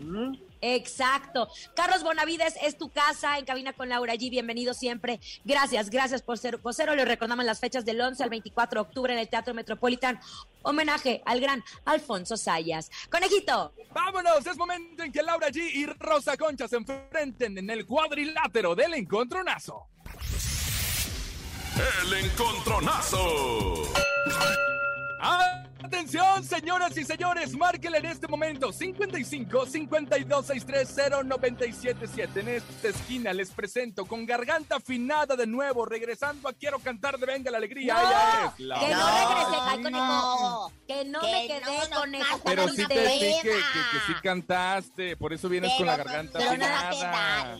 ¿Mm? 0.00 0.34
Exacto. 0.60 1.48
Carlos 1.74 2.02
Bonavides, 2.02 2.54
es 2.62 2.76
tu 2.76 2.90
casa 2.90 3.38
en 3.38 3.44
cabina 3.44 3.72
con 3.72 3.88
Laura 3.88 4.14
G. 4.14 4.30
Bienvenido 4.30 4.74
siempre. 4.74 5.20
Gracias, 5.44 5.90
gracias 5.90 6.22
por 6.22 6.38
ser 6.38 6.58
vocero. 6.58 6.94
Le 6.94 7.04
recordamos 7.04 7.44
las 7.44 7.60
fechas 7.60 7.84
del 7.84 8.00
11 8.00 8.22
al 8.22 8.30
24 8.30 8.82
de 8.82 8.88
octubre 8.88 9.12
en 9.12 9.18
el 9.18 9.28
Teatro 9.28 9.54
Metropolitan. 9.54 10.20
Homenaje 10.62 11.22
al 11.24 11.40
gran 11.40 11.62
Alfonso 11.84 12.36
Sayas. 12.36 12.90
Conejito. 13.10 13.72
Vámonos, 13.92 14.46
es 14.46 14.56
momento 14.56 15.02
en 15.02 15.12
que 15.12 15.22
Laura 15.22 15.48
G 15.48 15.70
y 15.72 15.86
Rosa 15.86 16.36
Concha 16.36 16.66
se 16.68 16.76
enfrenten 16.76 17.58
en 17.58 17.70
el 17.70 17.86
cuadrilátero 17.86 18.74
del 18.74 18.94
encontronazo. 18.94 19.88
El 22.02 22.24
encontronazo. 22.24 23.82
Atención, 25.86 26.42
señoras 26.44 26.96
y 26.96 27.04
señores, 27.04 27.56
márquenle 27.56 27.98
en 27.98 28.06
este 28.06 28.26
momento 28.26 28.72
55 28.72 29.66
52 29.66 30.46
630 30.46 31.22
977. 31.22 32.40
En 32.40 32.48
esta 32.48 32.88
esquina 32.88 33.32
les 33.32 33.50
presento 33.50 34.04
con 34.04 34.26
garganta 34.26 34.76
afinada 34.76 35.36
de 35.36 35.46
nuevo, 35.46 35.84
regresando 35.86 36.48
a 36.48 36.52
Quiero 36.52 36.80
cantar 36.80 37.18
de 37.18 37.26
Venga 37.26 37.52
la 37.52 37.58
Alegría. 37.58 37.94
No, 37.94 38.00
Ella 38.00 38.52
es 38.58 38.60
la 38.60 38.80
que 38.80 38.88
no 38.88 39.06
regresé, 39.06 39.56
ay. 39.64 39.82
Que 40.88 41.04
no 41.04 41.20
Que 41.20 41.26
me 41.32 41.46
quedé, 41.46 41.60
no, 41.60 41.88
no 41.88 41.96
conejo. 42.00 42.40
Pero 42.44 42.62
con 42.64 42.76
sí 42.76 42.84
te 42.86 43.00
dije 43.08 43.38
que, 43.42 43.50
que 43.50 43.98
sí 44.08 44.12
cantaste, 44.22 45.16
por 45.16 45.32
eso 45.32 45.48
vienes 45.48 45.72
con 45.76 45.86
la 45.86 45.96
no- 45.96 46.04
garganta 46.04 46.38
pero 46.40 46.56
no 46.56 46.66
afinada. 46.66 47.58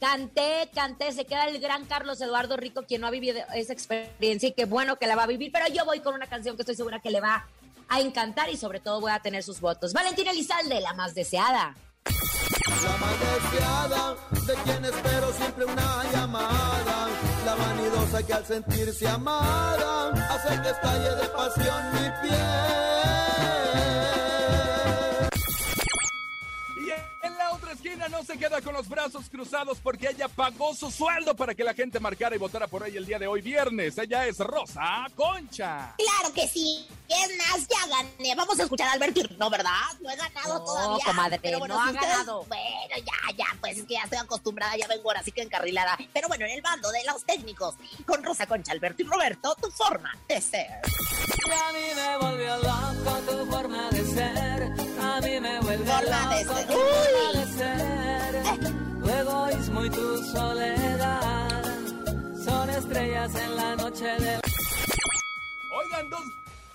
Canté, 0.00 0.70
canté, 0.74 1.12
se 1.12 1.26
queda 1.26 1.44
el 1.44 1.60
gran 1.60 1.84
Carlos 1.84 2.20
Eduardo 2.22 2.56
Rico, 2.56 2.84
quien 2.86 3.02
no 3.02 3.06
ha 3.06 3.10
vivido 3.10 3.38
esa 3.54 3.74
experiencia 3.74 4.48
y 4.48 4.52
qué 4.52 4.64
bueno 4.64 4.96
que 4.96 5.06
la 5.06 5.14
va 5.14 5.24
a 5.24 5.26
vivir, 5.26 5.52
pero 5.52 5.68
yo 5.68 5.84
voy 5.84 6.00
con 6.00 6.14
una 6.14 6.26
canción 6.26 6.56
que 6.56 6.62
estoy 6.62 6.74
segura 6.74 7.00
que 7.00 7.10
le 7.10 7.20
va 7.20 7.46
a 7.86 8.00
encantar 8.00 8.48
y 8.48 8.56
sobre 8.56 8.80
todo 8.80 9.00
voy 9.00 9.12
a 9.12 9.20
tener 9.20 9.42
sus 9.42 9.60
votos. 9.60 9.92
Valentina 9.92 10.30
Elizalde, 10.30 10.80
la 10.80 10.94
más 10.94 11.14
deseada. 11.14 11.76
La 12.06 12.96
más 12.96 13.52
deseada, 13.52 14.16
de 14.46 14.54
quien 14.62 14.84
espero 14.86 15.32
siempre 15.34 15.64
una 15.66 16.04
llamada. 16.10 17.08
La 17.44 17.54
vanidosa 17.54 18.22
que 18.26 18.32
al 18.32 18.46
sentirse 18.46 19.06
amada 19.06 20.12
hace 20.30 20.62
que 20.62 20.70
estalle 20.70 21.16
de 21.16 21.28
pasión 21.28 21.92
mi 21.92 22.28
piel. 22.28 23.69
No 28.20 28.26
se 28.26 28.36
queda 28.38 28.60
con 28.60 28.74
los 28.74 28.86
brazos 28.86 29.30
cruzados 29.30 29.78
porque 29.82 30.08
ella 30.10 30.28
pagó 30.28 30.74
su 30.74 30.90
sueldo 30.90 31.34
para 31.34 31.54
que 31.54 31.64
la 31.64 31.72
gente 31.72 31.98
marcara 32.00 32.36
y 32.36 32.38
votara 32.38 32.66
por 32.66 32.86
ella 32.86 32.98
el 32.98 33.06
día 33.06 33.18
de 33.18 33.26
hoy 33.26 33.40
viernes. 33.40 33.96
Ella 33.96 34.26
es 34.26 34.36
Rosa 34.38 35.06
Concha. 35.16 35.94
Claro 35.96 36.34
que 36.34 36.46
sí. 36.46 36.86
Es 37.08 37.38
más, 37.38 37.66
ya 37.66 37.86
gané. 37.88 38.34
Vamos 38.34 38.60
a 38.60 38.64
escuchar 38.64 38.88
a 38.88 38.92
Alberto, 38.92 39.22
¿no, 39.38 39.48
verdad? 39.48 39.70
No 40.02 40.10
he 40.10 40.16
ganado 40.16 40.58
No, 40.58 40.64
todavía. 40.64 41.04
comadre, 41.06 41.38
Pero 41.42 41.60
bueno, 41.60 41.76
no 41.76 41.82
si 41.82 41.88
ha 41.88 41.92
ustedes- 41.92 42.10
ganado. 42.12 42.44
Bueno, 42.44 42.94
ya, 42.96 43.36
ya, 43.38 43.46
pues 43.58 43.78
es 43.78 43.84
que 43.84 43.94
ya 43.94 44.02
estoy 44.02 44.18
acostumbrada, 44.18 44.76
ya 44.76 44.86
vengo 44.86 45.08
ahora, 45.08 45.20
así 45.20 45.32
que 45.32 45.40
encarrilada. 45.40 45.96
Pero 46.12 46.28
bueno, 46.28 46.44
en 46.44 46.50
el 46.52 46.60
bando 46.60 46.90
de 46.90 47.02
los 47.04 47.24
técnicos, 47.24 47.76
con 48.04 48.22
Rosa 48.22 48.46
Concha, 48.46 48.72
Alberto 48.72 49.02
y 49.02 49.06
Roberto, 49.06 49.56
tu 49.62 49.70
forma 49.70 50.12
de 50.28 50.42
ser. 50.42 50.68
A 50.70 51.72
mí 51.72 51.78
me 51.96 52.16
volvió 52.18 52.56
loco 52.58 53.18
tu 53.26 53.46
forma 53.50 53.88
de 53.90 54.04
ser. 54.04 54.89
A 55.12 55.20
mí 55.20 55.40
me 55.40 55.60
vuelve 55.60 55.84
Forma 55.86 56.34
de 56.34 56.44
loco 56.44 56.56
ser. 56.56 56.66
tu 56.66 56.72
forma 56.72 57.40
de 57.40 57.46
ser. 57.58 58.42
Tu 59.02 59.08
egoísmo 59.10 59.84
y 59.84 59.90
tu 59.90 60.24
soledad 60.32 61.62
son 62.44 62.70
estrellas 62.70 63.34
en 63.34 63.56
la 63.56 63.76
noche 63.76 64.04
de 64.04 64.40
Oigan, 65.72 66.10
dos 66.10 66.22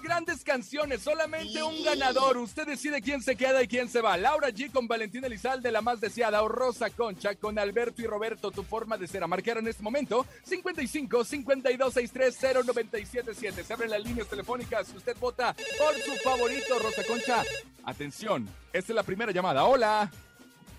grandes 0.06 0.44
canciones, 0.44 1.02
solamente 1.02 1.62
un 1.63 1.84
ganador. 1.84 2.38
Usted 2.38 2.68
decide 2.68 3.02
quién 3.02 3.22
se 3.22 3.36
queda 3.36 3.63
y 3.63 3.68
quién 3.68 3.89
se 3.89 4.02
va. 4.02 4.15
Laura 4.15 4.50
G 4.50 4.72
con 4.72 4.88
Valentina 4.88 5.26
Elizalde, 5.26 5.72
la 5.72 5.82
más 5.82 6.00
deseada, 6.00 6.44
o 6.44 6.48
Rosa 6.48 6.91
Concha 6.91 7.34
con 7.36 7.58
Alberto 7.58 8.04
y 8.04 8.06
Roberto, 8.06 8.52
tu 8.52 8.63
forma 8.63 8.98
de 8.98 9.08
ser. 9.08 9.24
A 9.24 9.28
marcar 9.28 9.58
en 9.58 9.68
este 9.68 9.82
momento 9.82 10.26
55 10.44 11.24
52 11.24 11.94
630 11.94 12.63
977. 12.65 13.63
Se 13.63 13.74
abren 13.74 13.89
las 13.89 14.04
líneas 14.04 14.28
telefónicas. 14.28 14.94
Usted 14.94 15.18
vota 15.20 15.54
por 15.54 15.96
su 15.96 16.13
favorito, 16.24 16.78
Rosa 16.80 17.04
Concha. 17.08 17.44
Atención, 17.84 18.48
esta 18.72 18.91
es 18.91 18.96
la 18.96 19.04
primera 19.04 19.32
llamada. 19.32 19.65
Hola. 19.65 20.12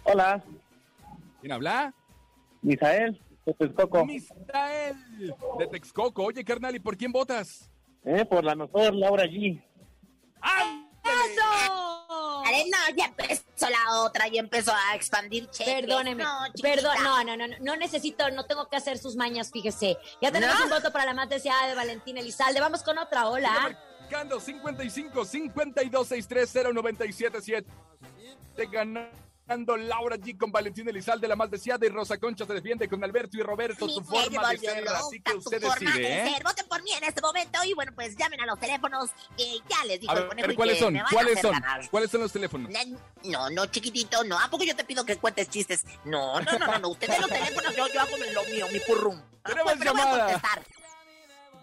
Hola. 0.05 0.43
¿Quién 1.41 1.53
habla? 1.53 1.93
Misael, 2.63 3.21
de 3.45 3.55
Texcoco. 3.55 4.07
Misael, 4.07 4.97
de 5.59 5.67
Texcoco. 5.67 6.23
Oye, 6.25 6.45
carnal, 6.45 6.77
¿y 6.77 6.81
por 6.81 6.97
quién 6.97 7.11
votas? 7.11 7.71
Eh, 8.07 8.25
por 8.25 8.45
la 8.45 8.55
mejor 8.55 8.95
Laura 8.95 9.25
G. 9.25 9.61
¡Eso! 11.05 12.43
Arena, 12.47 12.79
ya 12.97 13.07
empezó 13.07 13.69
la 13.69 14.01
otra, 14.03 14.29
ya 14.29 14.39
empezó 14.39 14.73
a 14.73 14.95
expandir 14.95 15.51
cheques. 15.51 15.75
Perdóneme, 15.75 16.23
No, 16.23 16.31
perdón, 16.63 16.95
no, 17.03 17.25
no, 17.25 17.37
no, 17.37 17.49
no, 17.49 17.57
no 17.61 17.77
necesito, 17.77 18.31
no 18.31 18.47
tengo 18.47 18.69
que 18.69 18.77
hacer 18.77 18.99
sus 18.99 19.17
mañas, 19.17 19.51
fíjese. 19.51 19.99
Ya 20.23 20.31
tenemos 20.31 20.57
¿No? 20.57 20.65
un 20.67 20.71
voto 20.71 20.93
para 20.93 21.07
la 21.07 21.15
más 21.15 21.29
deseada 21.29 21.67
de 21.67 21.75
Valentina 21.75 22.21
Elizalde. 22.21 22.61
Vamos 22.61 22.85
con 22.85 22.97
otra, 22.99 23.29
hola. 23.29 23.77
Marcando 24.01 24.39
55 24.39 25.25
52 25.25 26.07
630 26.07 26.73
977. 26.73 27.69
Ganando 28.71 29.26
Laura 29.49 30.17
G 30.17 30.37
con 30.37 30.51
Valentina 30.51 30.91
Elizalde, 30.91 31.29
la 31.29 31.37
más 31.37 31.49
deseada, 31.51 31.87
y 31.87 31.89
Rosa 31.89 32.19
Concha 32.19 32.45
se 32.45 32.53
defiende 32.53 32.89
con 32.89 33.03
Alberto 33.05 33.37
y 33.37 33.43
Roberto, 33.43 33.87
Me 33.87 34.03
forma 34.05 34.51
de 34.51 34.59
ser. 34.59 34.85
loca 34.85 34.99
Así 34.99 35.21
que 35.21 35.35
usted 35.35 35.61
decide, 35.61 36.01
de 36.01 36.27
¿eh? 36.27 36.37
Voten 36.45 36.67
por 36.67 36.83
mí 36.83 36.91
en 36.93 37.05
este 37.05 37.21
momento 37.21 37.59
y 37.65 37.73
bueno, 37.75 37.93
pues 37.95 38.17
llamen 38.17 38.41
a 38.41 38.47
los 38.47 38.59
teléfonos 38.59 39.11
que 39.37 39.59
ya 39.69 39.85
les 39.87 40.01
dijo 40.01 40.13
A 40.13 40.17
el 40.19 40.29
ver, 40.47 40.57
¿cuáles 40.57 40.79
son? 40.81 40.99
¿Cuáles 41.13 41.41
son? 41.41 41.53
ganar. 41.53 41.89
¿Cuáles 41.91 42.11
son 42.11 42.21
los 42.23 42.33
teléfonos? 42.33 42.73
No, 43.25 43.51
no, 43.51 43.67
chiquitito, 43.67 44.25
no. 44.25 44.37
¿A 44.39 44.51
poco 44.51 44.65
yo 44.65 44.75
te 44.75 44.85
pido 44.85 45.05
que 45.05 45.17
cuentes 45.17 45.49
chistes? 45.49 45.85
No, 46.05 46.41
no, 46.41 46.53
no, 46.59 46.67
no, 46.67 46.79
no. 46.81 46.89
Ustedes 46.89 47.21
los 47.21 47.31
teléfonos, 47.31 47.77
yo, 47.77 47.87
yo 47.87 48.01
hago 48.01 48.17
lo 48.17 48.45
mío, 48.51 48.67
mi 48.73 48.81
purrum. 48.81 49.21
Ah, 49.45 49.49
Tenemos 49.51 49.73
pues, 49.75 49.79
pero 49.79 49.93
voy 49.93 50.01
a 50.01 50.05
llamada. 50.05 50.25
contestar. 50.33 50.63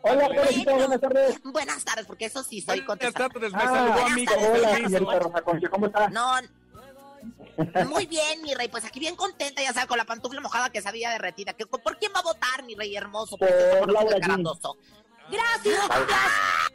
Hola, 0.06 0.28
buenas 0.30 1.02
tardes. 1.02 1.41
Buenas 1.43 1.84
tardes, 1.84 2.06
porque 2.06 2.26
eso 2.26 2.43
sí 2.43 2.62
soy 2.62 2.84
contestar. 2.86 3.30
tardes, 3.32 3.52
me 3.52 3.58
Ah, 3.62 3.67
saludó 3.67 4.06
amigo. 4.06 4.34
hola, 4.38 4.76
señorita 4.76 5.19
Rosa 5.19 5.41
Concha, 5.41 5.69
¿cómo 5.69 5.86
está? 5.88 6.10
No. 6.10 6.32
Muy 7.88 8.06
bien, 8.06 8.42
mi 8.42 8.54
rey. 8.54 8.68
Pues 8.68 8.86
aquí 8.86 9.00
bien 9.00 9.16
contenta, 9.16 9.62
ya 9.62 9.74
sabes, 9.74 9.88
con 9.88 9.98
la 9.98 10.06
pantufla 10.06 10.42
mojada 10.42 10.70
que 10.70 10.82
sabía 10.82 11.10
derretida. 11.12 11.54
¿Qué- 11.54 11.66
¿Por 11.66 11.98
quién 11.98 12.12
va 12.16 12.20
a 12.20 12.24
votar, 12.24 12.63
mi 12.63 12.76
rey 12.76 12.96
hermoso? 12.96 13.38
Por 13.38 13.48
precioso, 13.48 13.80
bonito, 13.82 13.94
Laura 14.00 14.18
G. 14.18 14.22
carandoso? 14.22 14.78
Gracias. 15.30 15.80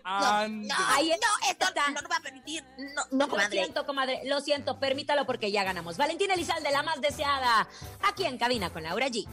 No, 0.05 0.75
Ahí 0.88 1.11
no, 1.11 1.51
esto 1.51 1.67
está. 1.69 1.91
no, 1.91 2.01
no 2.01 2.09
va 2.09 2.17
a 2.17 2.21
permitir. 2.21 2.64
No, 2.79 3.03
no, 3.11 3.27
Lo 3.27 3.29
comadre. 3.29 3.51
siento, 3.51 3.85
comadre, 3.85 4.23
lo 4.25 4.41
siento, 4.41 4.81
permítalo 4.81 5.27
porque 5.27 5.53
ya 5.53 5.64
ganamos. 5.64 5.99
Valentina 5.99 6.33
Elizalde, 6.35 6.71
la 6.71 6.83
más 6.83 6.99
deseada, 7.03 7.69
aquí 8.03 8.25
en 8.25 8.38
cabina 8.38 8.71
con 8.71 8.83
Laura 8.85 9.09
G. 9.09 9.29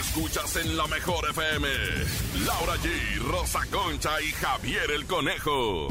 Escuchas 0.00 0.56
en 0.56 0.76
la 0.76 0.86
mejor 0.88 1.30
FM. 1.30 1.66
Laura 2.44 2.74
G, 2.76 3.18
Rosa 3.22 3.60
Concha 3.70 4.20
y 4.20 4.32
Javier 4.32 4.90
el 4.90 5.06
Conejo. 5.06 5.88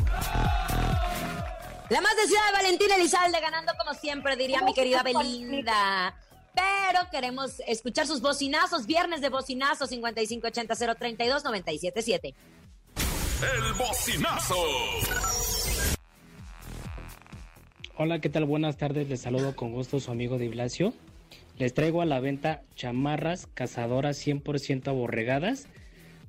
La 1.90 2.02
más 2.02 2.18
deseada 2.18 2.48
de 2.48 2.54
Valentina 2.54 2.98
Elizalde, 2.98 3.40
ganando 3.40 3.72
como 3.78 3.94
siempre, 3.94 4.36
diría 4.36 4.62
mi 4.62 4.74
querida 4.74 5.04
Belinda. 5.04 6.14
Pero 6.54 7.00
queremos 7.10 7.62
escuchar 7.66 8.06
sus 8.06 8.20
bocinazos. 8.20 8.88
Viernes 8.88 9.22
de 9.22 9.30
bocinazos 9.30 9.90
5580-032-977. 9.94 12.34
El 13.42 13.74
bocinazo. 13.78 14.58
Hola, 17.96 18.20
¿qué 18.20 18.28
tal? 18.30 18.44
Buenas 18.44 18.76
tardes. 18.76 19.08
Les 19.08 19.22
saludo 19.22 19.56
con 19.56 19.72
gusto 19.72 20.02
su 20.02 20.12
amigo 20.12 20.38
Di 20.38 20.50
Blasio. 20.50 20.94
Les 21.58 21.74
traigo 21.74 22.02
a 22.02 22.06
la 22.06 22.20
venta 22.20 22.64
chamarras 22.76 23.48
cazadoras 23.54 24.18
100% 24.28 24.90
aborregadas 24.90 25.70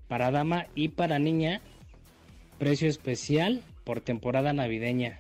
para 0.07 0.31
dama 0.31 0.69
y 0.77 0.91
para 0.91 1.19
niña. 1.19 1.63
Precio 2.59 2.89
especial 2.89 3.65
por 3.83 4.01
temporada 4.01 4.53
navideña. 4.53 5.19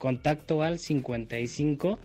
Contacto 0.00 0.62
al 0.62 0.78
55 0.78 1.98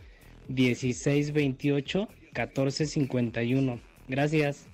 16 0.50 1.32
28 1.32 2.10
14 2.34 2.86
51. 2.88 3.80
Gracias. 4.10 4.66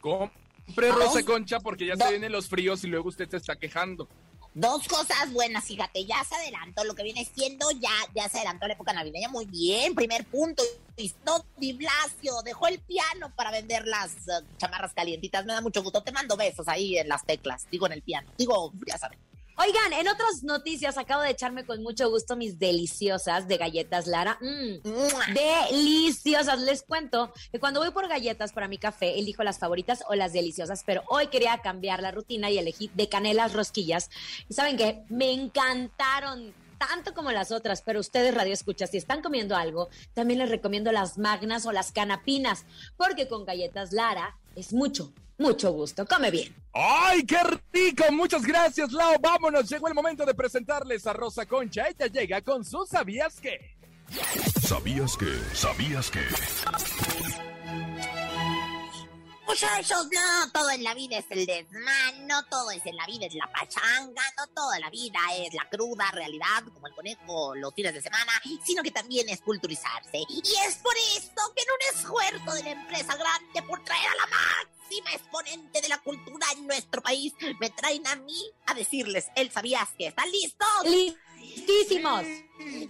Compre 0.00 0.92
Rosa 0.92 1.24
Concha 1.24 1.58
porque 1.58 1.86
ya 1.86 1.96
se 1.96 2.08
vienen 2.08 2.30
los 2.30 2.48
fríos 2.48 2.84
y 2.84 2.86
luego 2.86 3.08
usted 3.08 3.28
se 3.28 3.38
está 3.38 3.56
quejando. 3.56 4.08
Dos 4.54 4.86
cosas 4.86 5.32
buenas, 5.32 5.64
fíjate, 5.64 6.06
ya 6.06 6.22
se 6.22 6.36
adelantó 6.36 6.84
lo 6.84 6.94
que 6.94 7.02
viene 7.02 7.28
siendo, 7.34 7.68
ya, 7.72 7.90
ya 8.14 8.28
se 8.28 8.38
adelantó 8.38 8.68
la 8.68 8.74
época 8.74 8.92
navideña, 8.92 9.28
muy 9.28 9.44
bien, 9.46 9.96
primer 9.96 10.24
punto. 10.24 10.62
No, 11.26 11.44
Di 11.58 11.72
Blasio 11.72 12.40
dejó 12.44 12.68
el 12.68 12.78
piano 12.78 13.34
para 13.34 13.50
vender 13.50 13.86
las 13.86 14.12
eh, 14.28 14.46
chamarras 14.56 14.94
calientitas, 14.94 15.44
me 15.44 15.52
da 15.52 15.60
mucho 15.60 15.82
gusto, 15.82 16.02
te 16.02 16.12
mando 16.12 16.36
besos 16.36 16.68
ahí 16.68 16.96
en 16.96 17.08
las 17.08 17.26
teclas, 17.26 17.66
digo 17.70 17.86
en 17.86 17.92
el 17.92 18.02
piano, 18.02 18.32
digo, 18.38 18.72
ya 18.86 18.96
saben. 18.96 19.18
Oigan, 19.58 19.94
en 19.94 20.08
otras 20.08 20.42
noticias 20.42 20.98
acabo 20.98 21.22
de 21.22 21.30
echarme 21.30 21.64
con 21.64 21.82
mucho 21.82 22.10
gusto 22.10 22.36
mis 22.36 22.58
deliciosas 22.58 23.48
de 23.48 23.56
galletas 23.56 24.06
Lara. 24.06 24.38
Mm, 24.42 25.32
deliciosas. 25.32 26.60
Les 26.60 26.82
cuento 26.82 27.32
que 27.50 27.58
cuando 27.58 27.80
voy 27.80 27.90
por 27.90 28.06
galletas 28.06 28.52
para 28.52 28.68
mi 28.68 28.76
café, 28.76 29.18
elijo 29.18 29.42
las 29.42 29.58
favoritas 29.58 30.04
o 30.08 30.14
las 30.14 30.34
deliciosas, 30.34 30.82
pero 30.84 31.04
hoy 31.08 31.28
quería 31.28 31.56
cambiar 31.62 32.02
la 32.02 32.10
rutina 32.10 32.50
y 32.50 32.58
elegí 32.58 32.90
de 32.94 33.08
canelas 33.08 33.54
rosquillas. 33.54 34.10
Y 34.50 34.54
saben 34.54 34.76
que 34.76 35.02
me 35.08 35.32
encantaron 35.32 36.52
tanto 36.76 37.14
como 37.14 37.32
las 37.32 37.50
otras, 37.50 37.80
pero 37.80 38.00
ustedes 38.00 38.34
radio 38.34 38.52
escuchas, 38.52 38.90
si 38.90 38.98
están 38.98 39.22
comiendo 39.22 39.56
algo, 39.56 39.88
también 40.12 40.38
les 40.38 40.50
recomiendo 40.50 40.92
las 40.92 41.16
magnas 41.16 41.64
o 41.64 41.72
las 41.72 41.92
canapinas, 41.92 42.66
porque 42.98 43.28
con 43.28 43.46
galletas 43.46 43.92
Lara 43.92 44.36
es 44.54 44.74
mucho, 44.74 45.14
mucho 45.38 45.72
gusto. 45.72 46.06
Come 46.06 46.30
bien. 46.30 46.54
¡Ay, 46.72 47.24
qué 47.24 47.38
rico! 47.72 48.04
Muchas 48.12 48.42
gracias, 48.42 48.92
Lau. 48.92 49.14
Vámonos, 49.20 49.68
llegó 49.68 49.88
el 49.88 49.94
momento 49.94 50.24
de 50.24 50.34
presentarles 50.34 51.06
a 51.06 51.12
Rosa 51.12 51.46
Concha. 51.46 51.86
Ella 51.88 52.06
llega 52.06 52.42
con 52.42 52.64
su 52.64 52.86
¿Sabías 52.86 53.40
qué? 53.40 53.76
¿Sabías 54.62 55.16
que? 55.16 55.54
¿Sabías 55.54 56.10
que? 56.10 57.45
Muchachos, 59.46 60.08
no 60.12 60.50
todo 60.52 60.70
en 60.70 60.82
la 60.82 60.92
vida 60.92 61.18
es 61.18 61.26
el 61.30 61.46
desmán, 61.46 62.26
no 62.26 62.44
todo 62.46 62.72
es 62.72 62.84
en 62.84 62.96
la 62.96 63.06
vida 63.06 63.26
es 63.26 63.34
la 63.34 63.50
pachanga, 63.50 64.22
no 64.36 64.46
toda 64.48 64.78
la 64.80 64.90
vida 64.90 65.20
es 65.36 65.54
la 65.54 65.68
cruda 65.68 66.10
realidad, 66.10 66.64
como 66.74 66.88
el 66.88 66.94
conejo 66.94 67.54
los 67.54 67.72
fines 67.72 67.94
de 67.94 68.02
semana, 68.02 68.32
sino 68.64 68.82
que 68.82 68.90
también 68.90 69.28
es 69.28 69.40
culturizarse. 69.40 70.18
Y 70.28 70.42
es 70.66 70.76
por 70.76 70.94
esto 71.16 71.42
que 71.54 71.62
en 71.62 71.68
un 71.70 71.96
esfuerzo 71.96 72.54
de 72.54 72.62
la 72.64 72.70
empresa 72.70 73.14
grande 73.14 73.62
por 73.62 73.84
traer 73.84 74.08
a 74.08 74.16
la 74.16 74.26
máxima 74.26 75.12
exponente 75.12 75.80
de 75.80 75.88
la 75.88 75.98
cultura 75.98 76.46
en 76.52 76.66
nuestro 76.66 77.00
país, 77.00 77.32
me 77.60 77.70
traen 77.70 78.06
a 78.08 78.16
mí 78.16 78.50
a 78.66 78.74
decirles, 78.74 79.26
¿el 79.36 79.52
sabías 79.52 79.88
que 79.96 80.08
están 80.08 80.30
listos? 80.30 80.68
¡Listísimos! 80.84 82.24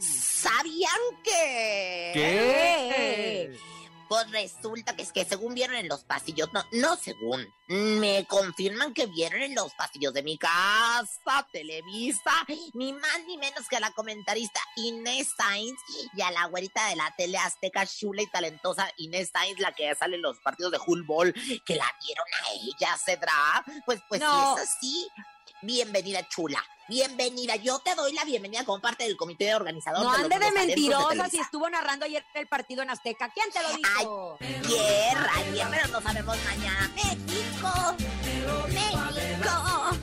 ¿Sabían 0.01 1.01
que? 1.23 2.11
¿Qué? 2.15 3.76
Pues 4.09 4.31
resulta 4.31 4.95
que 4.95 5.03
es 5.03 5.13
que 5.13 5.25
según 5.25 5.55
vieron 5.55 5.77
en 5.77 5.89
los 5.89 6.05
pasillos, 6.05 6.53
no, 6.53 6.65
no 6.73 6.97
según, 6.97 7.47
me 7.69 8.25
confirman 8.27 8.95
que 8.95 9.07
vieron 9.07 9.43
en 9.43 9.55
los 9.55 9.75
pasillos 9.75 10.15
de 10.15 10.23
mi 10.23 10.39
casa, 10.39 11.47
Televisa, 11.53 12.47
ni 12.75 12.93
más 12.93 13.25
ni 13.27 13.37
menos 13.37 13.69
que 13.69 13.77
a 13.77 13.81
la 13.81 13.91
comentarista 13.91 14.61
Inés 14.77 15.29
Sainz 15.37 15.79
y 16.15 16.21
a 16.23 16.31
la 16.31 16.47
güerita 16.47 16.87
de 16.89 16.97
la 16.97 17.13
tele 17.17 17.39
azteca 17.39 17.85
chula 17.87 18.23
y 18.23 18.27
talentosa 18.31 18.89
Inés 18.99 19.31
Sainz, 19.33 19.59
la 19.59 19.73
que 19.73 19.93
sale 19.95 20.17
en 20.17 20.23
los 20.23 20.39
partidos 20.39 20.73
de 20.73 20.79
fútbol, 20.79 21.33
que 21.65 21.75
la 21.75 21.91
vieron 22.05 22.27
a 22.45 22.53
ella, 22.53 22.97
¿cedrá? 23.05 23.65
Pues, 23.85 24.01
pues 24.09 24.21
No. 24.21 24.57
si 24.57 24.63
es 24.63 24.69
así, 24.69 25.09
bienvenida 25.63 26.27
chula, 26.29 26.63
bienvenida, 26.89 27.57
yo 27.57 27.79
te 27.81 27.95
doy 27.95 28.13
la 28.13 28.25
bienvenida 28.25 28.65
como 28.65 28.81
parte 28.81 29.05
del 29.05 29.17
comité 29.17 29.55
organizador. 29.55 30.05
No 30.05 30.13
de 30.13 30.35
ande 30.35 30.39
de 30.39 30.53
mentirosa 30.53 31.29
si 31.29 31.39
estuvo 31.39 31.69
narrando 31.69 32.05
ayer 32.05 32.25
el 32.35 32.47
partido 32.47 32.83
en 32.83 32.91
Azteca. 32.91 33.31
¿Quién 33.33 33.51
te 33.51 33.63
lo 33.63 33.73
dijo? 33.77 34.39
Ayer, 34.41 35.17
ayer, 35.35 35.67
pero 35.71 35.89
no 35.89 36.01
sabemos 36.01 36.37
mañana. 36.45 36.91
México, 36.95 37.97
México, 38.69 39.97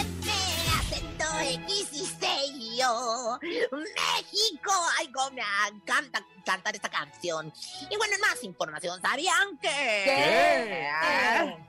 M, 0.00 0.32
acento 0.78 1.24
X 1.66 1.88
y 1.92 2.06
sello. 2.06 3.38
México, 3.40 4.72
ay, 4.98 5.10
cómo 5.12 5.30
me 5.30 5.42
encanta 5.72 6.24
cantar 6.44 6.74
esta 6.74 6.88
canción. 6.88 7.52
Y 7.90 7.96
bueno, 7.96 8.14
en 8.14 8.20
más 8.20 8.42
información, 8.44 9.00
¿sabían 9.00 9.58
que? 9.58 9.68
¿Qué? 10.04 11.68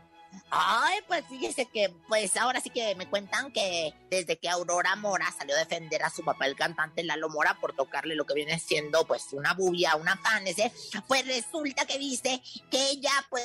Ay, 0.52 1.00
pues 1.08 1.24
fíjese 1.28 1.66
que, 1.68 1.94
pues 2.08 2.36
ahora 2.36 2.60
sí 2.60 2.70
que 2.70 2.96
me 2.96 3.08
cuentan 3.08 3.52
que 3.52 3.94
desde 4.10 4.38
que 4.38 4.50
Aurora 4.50 4.96
Mora 4.96 5.32
salió 5.38 5.56
a 5.56 5.60
defender 5.60 6.04
a 6.04 6.10
su 6.10 6.24
papá, 6.24 6.48
el 6.48 6.56
cantante 6.56 7.04
Lalo 7.04 7.30
Mora, 7.30 7.58
por 7.60 7.76
tocarle 7.76 8.16
lo 8.16 8.26
que 8.26 8.34
viene 8.34 8.58
siendo, 8.60 9.06
pues, 9.06 9.32
una 9.34 9.54
bubia, 9.54 9.96
una 9.96 10.18
fan, 10.18 10.48
ese, 10.48 10.72
pues 11.08 11.26
resulta 11.28 11.86
que 11.86 12.00
dice 12.00 12.42
que 12.72 12.90
ella, 12.90 13.12
pues, 13.30 13.44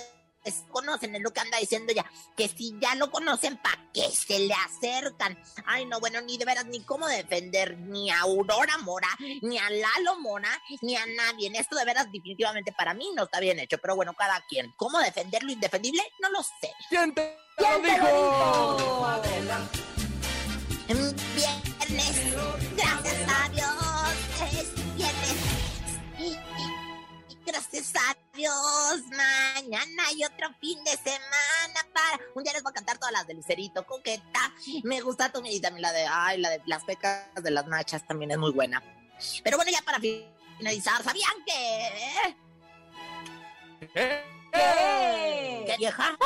conocen, 0.70 1.14
es 1.14 1.22
lo 1.22 1.32
que 1.32 1.40
anda 1.40 1.58
diciendo 1.58 1.92
ya, 1.92 2.04
que 2.36 2.48
si 2.48 2.74
ya 2.80 2.94
lo 2.94 3.10
conocen, 3.10 3.56
¿para 3.58 3.78
qué 3.92 4.08
se 4.10 4.38
le 4.38 4.54
acercan? 4.54 5.38
Ay, 5.66 5.86
no, 5.86 6.00
bueno, 6.00 6.20
ni 6.20 6.38
de 6.38 6.44
veras, 6.44 6.66
ni 6.66 6.82
cómo 6.84 7.06
defender 7.06 7.78
ni 7.78 8.10
a 8.10 8.20
Aurora 8.20 8.78
Mora, 8.78 9.08
ni 9.42 9.58
a 9.58 9.70
Lalo 9.70 10.18
Mora, 10.20 10.50
ni 10.82 10.96
a 10.96 11.06
nadie. 11.06 11.48
En 11.48 11.56
esto 11.56 11.76
de 11.76 11.84
veras, 11.84 12.10
definitivamente 12.12 12.72
para 12.72 12.94
mí 12.94 13.10
no 13.14 13.24
está 13.24 13.40
bien 13.40 13.58
hecho, 13.58 13.78
pero 13.78 13.96
bueno, 13.96 14.14
cada 14.14 14.40
quien. 14.48 14.72
¿Cómo 14.76 14.98
defender 15.00 15.42
lo 15.42 15.52
indefendible? 15.52 16.02
No 16.20 16.30
lo 16.30 16.42
sé. 16.42 16.72
¿Quién 16.88 17.14
te 17.14 17.36
¿Quién 17.56 17.82
lo 17.82 17.88
te 17.88 17.98
lo 17.98 18.06
dijo? 18.06 19.64
Viernes, 21.34 22.16
gracias 22.76 23.28
a 23.28 23.48
Dios, 23.50 23.73
gracias 27.54 27.92
a 27.94 28.16
Dios, 28.34 29.02
mañana 29.10 30.02
hay 30.08 30.24
otro 30.24 30.48
fin 30.60 30.82
de 30.82 30.90
semana 30.90 31.86
para... 31.92 32.18
Un 32.34 32.42
día 32.42 32.52
les 32.52 32.64
voy 32.64 32.70
a 32.70 32.74
cantar 32.74 32.98
todas 32.98 33.12
las 33.12 33.28
de 33.28 33.34
Lucerito, 33.34 33.86
coqueta. 33.86 34.52
Me 34.82 35.00
gusta 35.00 35.30
tu 35.30 35.40
y 35.44 35.60
también 35.60 35.82
la 35.82 35.92
de... 35.92 36.04
Ay, 36.10 36.40
la 36.40 36.50
de 36.50 36.60
las 36.66 36.82
pecas 36.82 37.28
de 37.40 37.50
las 37.52 37.66
nachas 37.66 38.04
también 38.08 38.32
es 38.32 38.38
muy 38.38 38.50
buena. 38.50 38.82
Pero 39.44 39.56
bueno, 39.56 39.70
ya 39.70 39.82
para 39.82 40.00
finalizar, 40.00 41.00
¿sabían 41.04 41.44
que... 41.46 42.26
¿Eh? 43.94 44.24
¿Qué 45.66 45.76
vieja? 45.78 46.18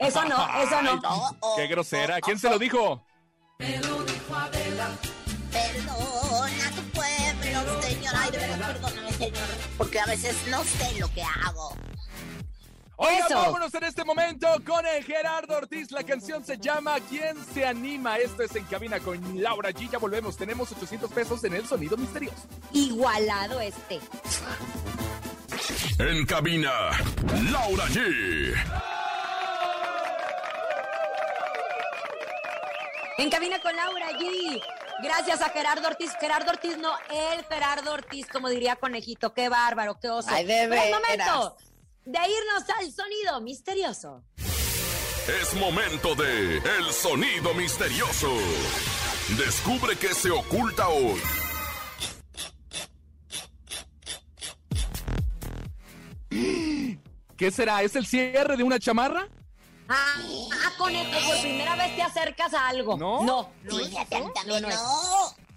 Eso 0.00 0.24
no, 0.24 0.60
eso 0.60 0.82
no. 0.82 1.00
oh, 1.40 1.56
Qué 1.56 1.68
grosera. 1.68 2.20
¿Quién 2.20 2.38
se 2.38 2.50
lo 2.50 2.58
dijo? 2.58 3.06
Perdona 5.52 6.70
tu 6.74 6.82
pueblo, 6.90 7.82
señor. 7.82 8.14
Ay, 8.16 8.30
de 8.32 8.38
verdad, 8.38 8.72
perdóname, 8.72 8.97
señor. 9.18 9.48
Porque 9.76 10.00
a 10.00 10.06
veces 10.06 10.36
no 10.48 10.64
sé 10.64 10.98
lo 10.98 11.12
que 11.12 11.22
hago. 11.22 11.74
Oigan, 13.00 13.26
Eso. 13.26 13.36
vámonos 13.36 13.72
en 13.74 13.84
este 13.84 14.04
momento 14.04 14.48
con 14.66 14.84
el 14.84 15.04
Gerardo 15.04 15.56
Ortiz. 15.56 15.92
La 15.92 16.02
canción 16.02 16.44
se 16.44 16.58
llama 16.58 16.96
¿Quién 17.08 17.36
se 17.54 17.64
anima? 17.64 18.18
Esto 18.18 18.42
es 18.42 18.56
En 18.56 18.64
Cabina 18.64 18.98
con 18.98 19.40
Laura 19.40 19.70
G. 19.70 19.88
Ya 19.88 19.98
volvemos. 19.98 20.36
Tenemos 20.36 20.72
800 20.72 21.08
pesos 21.12 21.44
en 21.44 21.54
el 21.54 21.64
sonido 21.66 21.96
misterioso. 21.96 22.48
Igualado 22.72 23.60
este. 23.60 24.00
En 26.00 26.24
cabina, 26.26 26.72
Laura 27.52 27.84
G. 27.86 28.54
En 33.18 33.30
cabina 33.30 33.58
con 33.60 33.74
Laura 33.74 34.10
G. 34.12 34.62
Gracias 35.02 35.40
a 35.40 35.50
Gerardo 35.50 35.88
Ortiz. 35.88 36.12
Gerardo 36.20 36.50
Ortiz, 36.50 36.76
no, 36.78 36.92
el 37.10 37.44
Gerardo 37.44 37.92
Ortiz, 37.92 38.26
como 38.26 38.48
diría 38.48 38.76
Conejito. 38.76 39.32
Qué 39.32 39.48
bárbaro, 39.48 39.98
qué 40.00 40.08
oso. 40.08 40.28
Ay, 40.30 40.44
de 40.44 40.66
Pero 40.68 40.82
es 40.82 40.90
momento 40.90 41.56
de 42.04 42.18
irnos 42.18 42.68
al 42.78 42.92
sonido 42.92 43.40
misterioso. 43.40 44.24
Es 45.40 45.52
momento 45.54 46.14
de 46.14 46.56
El 46.56 46.90
Sonido 46.90 47.52
Misterioso. 47.52 48.32
Descubre 49.36 49.94
qué 49.96 50.14
se 50.14 50.30
oculta 50.30 50.88
hoy. 50.88 51.20
¿Qué 57.36 57.50
será? 57.50 57.82
¿Es 57.82 57.94
el 57.94 58.06
cierre 58.06 58.56
de 58.56 58.62
una 58.62 58.78
chamarra? 58.78 59.28
Ah, 59.88 60.16
ah, 60.66 60.72
Conejo, 60.76 61.10
por 61.28 61.40
primera 61.40 61.74
vez 61.76 61.96
te 61.96 62.02
acercas 62.02 62.52
a 62.54 62.68
algo. 62.68 62.96
¿No? 62.98 63.22
No, 63.22 63.50
no 63.64 63.80
es 63.80 63.90
No, 64.46 64.60
no. 64.60 64.60
no 64.60 64.68
es. 64.68 64.74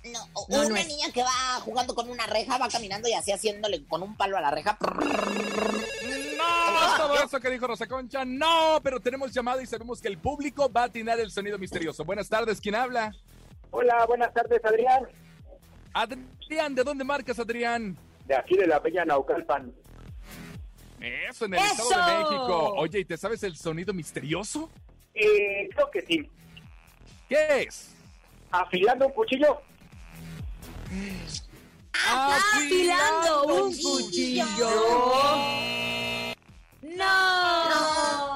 No, 0.03 0.19
No, 0.49 0.63
no 0.63 0.67
una 0.67 0.79
es. 0.79 0.88
niña 0.88 1.11
que 1.13 1.21
va 1.21 1.59
jugando 1.63 1.93
con 1.93 2.09
una 2.09 2.25
reja, 2.25 2.57
va 2.57 2.69
caminando 2.69 3.07
y 3.09 3.13
así 3.13 3.32
haciéndole 3.32 3.86
con 3.88 4.01
un 4.01 4.15
palo 4.15 4.38
a 4.38 4.41
la 4.41 4.49
reja. 4.49 4.77
No, 4.82 6.71
no 6.71 6.88
es 6.88 6.97
todo 6.97 7.23
eso 7.23 7.39
que 7.39 7.49
dijo 7.49 7.67
Rosa 7.67 7.88
Concha. 7.88 8.25
No, 8.25 8.79
pero 8.84 8.99
tenemos 8.99 9.32
llamada 9.32 9.61
y 9.61 9.67
sabemos 9.67 10.01
que 10.01 10.07
el 10.07 10.17
público 10.17 10.71
va 10.71 10.82
a 10.82 10.86
atinar 10.86 11.19
el 11.19 11.29
sonido 11.29 11.57
misterioso. 11.59 12.03
Buenas 12.05 12.29
tardes, 12.29 12.59
¿quién 12.61 12.75
habla? 12.75 13.13
Hola, 13.69 14.05
buenas 14.07 14.34
tardes, 14.34 14.59
Adrián. 14.65 15.07
Adrián, 15.93 16.73
¿de 16.73 16.84
dónde 16.84 17.03
marcas, 17.03 17.38
Adrián? 17.39 17.97
De 18.25 18.36
aquí 18.36 18.55
de 18.57 18.65
la 18.67 18.79
Bella 18.79 19.05
Naucalpan. 19.05 19.73
Eso, 21.02 21.45
en 21.45 21.56
el 21.56 21.60
¡Eso! 21.60 21.84
Estado 21.84 22.06
de 22.06 22.18
México. 22.24 22.74
Oye, 22.78 22.99
¿y 22.99 23.06
te 23.06 23.18
sabes 23.18 23.41
el 23.43 23.56
sonido 23.56 23.93
misterioso? 23.93 24.70
Eh, 25.14 25.68
creo 25.74 25.91
que 25.91 26.02
sí. 26.02 26.30
¿Qué 27.28 27.64
es? 27.64 27.95
Afilando 28.52 29.08
un 29.08 29.14
cuchillo. 29.14 29.62
Afilando 31.93 33.43
un 33.45 33.76
cuchillo. 33.78 34.45
No. 36.82 38.30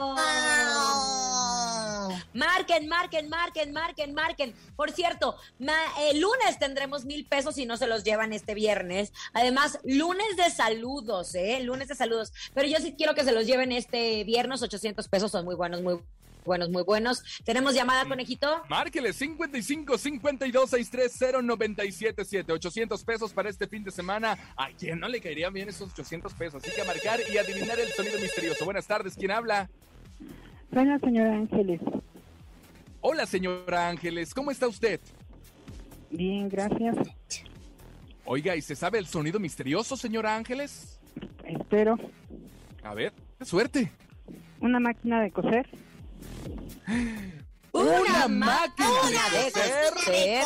Marquen, 2.75 2.89
marquen, 2.89 3.29
marquen, 3.29 3.71
marquen, 3.71 4.13
marquen. 4.13 4.53
Por 4.75 4.91
cierto, 4.91 5.35
ma- 5.59 5.73
el 6.09 6.19
lunes 6.19 6.59
tendremos 6.59 7.05
mil 7.05 7.25
pesos 7.25 7.55
si 7.55 7.65
no 7.65 7.77
se 7.77 7.87
los 7.87 8.03
llevan 8.03 8.33
este 8.33 8.53
viernes. 8.53 9.13
Además, 9.33 9.79
lunes 9.85 10.35
de 10.35 10.49
saludos, 10.49 11.33
¿eh? 11.35 11.61
Lunes 11.61 11.87
de 11.87 11.95
saludos. 11.95 12.33
Pero 12.53 12.67
yo 12.67 12.77
sí 12.79 12.93
quiero 12.97 13.15
que 13.15 13.23
se 13.23 13.31
los 13.31 13.45
lleven 13.47 13.71
este 13.71 14.23
viernes. 14.25 14.61
800 14.61 15.07
pesos 15.07 15.31
son 15.31 15.45
muy 15.45 15.55
buenos, 15.55 15.81
muy 15.81 15.99
buenos, 16.43 16.69
muy 16.69 16.83
buenos. 16.83 17.23
¿Tenemos 17.45 17.73
llamada, 17.73 18.05
conejito? 18.07 18.61
Márquele 18.69 19.13
55 19.13 19.97
52 19.97 20.69
630 20.69 21.41
977 21.41 22.51
800 22.53 23.03
pesos 23.03 23.31
para 23.33 23.49
este 23.49 23.67
fin 23.67 23.83
de 23.85 23.91
semana. 23.91 24.37
¿A 24.57 24.67
quién 24.77 24.99
no 24.99 25.07
le 25.07 25.21
caerían 25.21 25.53
bien 25.53 25.69
esos 25.69 25.91
800 25.93 26.33
pesos? 26.33 26.61
Así 26.63 26.75
que 26.75 26.81
a 26.81 26.85
marcar 26.85 27.19
y 27.31 27.37
adivinar 27.37 27.79
el 27.79 27.89
sonido 27.93 28.19
misterioso. 28.19 28.65
Buenas 28.65 28.85
tardes, 28.85 29.15
¿quién 29.15 29.31
habla? 29.31 29.69
Soy 30.73 30.85
la 30.85 30.99
señora 30.99 31.33
Ángeles. 31.33 31.79
Hola, 33.07 33.27
señora 33.27 33.87
Ángeles, 33.87 34.33
¿cómo 34.33 34.49
está 34.49 34.67
usted? 34.67 34.99
Bien, 36.09 36.49
gracias. 36.49 36.95
Oiga, 38.25 38.55
¿y 38.55 38.63
se 38.63 38.75
sabe 38.75 38.97
el 38.97 39.05
sonido 39.05 39.39
misterioso, 39.39 39.95
señora 39.95 40.35
Ángeles? 40.35 40.99
Espero. 41.43 41.97
A 42.83 42.95
ver, 42.95 43.13
qué 43.37 43.45
suerte. 43.45 43.91
Una 44.59 44.79
máquina 44.79 45.21
de 45.21 45.29
coser. 45.29 45.69
Una 47.71 48.27
máquina 48.27 48.89
Una 48.89 49.29
de 49.29 49.37
de 49.37 49.51
coser. 49.51 49.93
coser. 49.93 50.43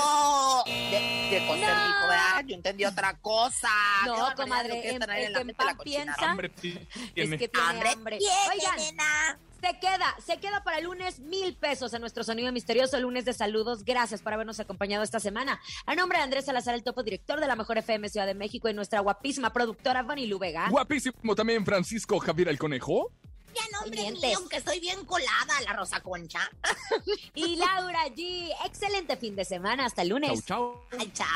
De, 0.65 1.29
de 1.31 1.47
coser, 1.47 1.77
No. 1.77 1.87
dijo, 1.87 2.07
¿verdad? 2.09 2.43
Yo 2.45 2.55
entendí 2.55 2.83
otra 2.83 3.13
cosa. 3.21 3.69
No, 4.05 4.35
comadre, 4.35 4.67
lo 4.67 4.73
que 4.81 4.89
en- 4.89 4.95
el 4.95 4.99
la 5.07 5.15
que 5.15 5.23
en 5.23 5.33
la 5.65 5.77
piensa- 5.81 6.29
Hambre 6.31 6.51
Es 6.57 7.29
que 7.29 7.47
tiene 7.47 7.49
Hambre 7.69 7.89
hambre. 7.91 8.19
Oigan, 8.53 8.75
nena. 8.77 9.39
Se 9.61 9.79
queda, 9.79 10.15
se 10.25 10.37
queda 10.37 10.63
para 10.63 10.77
el 10.79 10.85
lunes 10.85 11.19
mil 11.19 11.55
pesos 11.55 11.93
en 11.93 12.01
nuestro 12.01 12.23
sonido 12.23 12.51
misterioso, 12.51 12.97
el 12.97 13.03
lunes 13.03 13.25
de 13.25 13.33
saludos. 13.33 13.83
Gracias 13.83 14.21
por 14.21 14.33
habernos 14.33 14.59
acompañado 14.59 15.03
esta 15.03 15.19
semana. 15.19 15.59
A 15.85 15.95
nombre 15.95 16.17
de 16.17 16.23
Andrés 16.23 16.45
Salazar, 16.45 16.75
el 16.75 16.83
topo 16.83 17.03
director 17.03 17.39
de 17.39 17.47
la 17.47 17.55
Mejor 17.55 17.77
FM 17.77 18.09
Ciudad 18.09 18.25
de 18.27 18.35
México 18.35 18.69
y 18.69 18.73
nuestra 18.73 18.99
guapísima 19.01 19.51
productora 19.51 20.03
Bonnie 20.03 20.27
Luvega. 20.27 20.69
Guapísimo 20.69 21.35
también 21.35 21.65
Francisco 21.65 22.19
Javier 22.19 22.49
el 22.49 22.57
Conejo. 22.59 23.11
Ya 23.55 23.63
no, 23.71 23.79
hombre 23.79 24.03
Pendientes. 24.03 24.29
mío, 24.39 24.47
que 24.47 24.57
estoy 24.57 24.79
bien 24.79 25.03
colada, 25.05 25.59
la 25.65 25.73
Rosa 25.73 25.99
Concha. 26.01 26.39
Y 27.33 27.55
Laura 27.55 28.05
G. 28.15 28.49
Excelente 28.65 29.17
fin 29.17 29.35
de 29.35 29.43
semana. 29.43 29.85
Hasta 29.85 30.03
el 30.03 30.09
lunes. 30.09 30.45
Chau, 30.45 30.83
chau. 31.13 31.27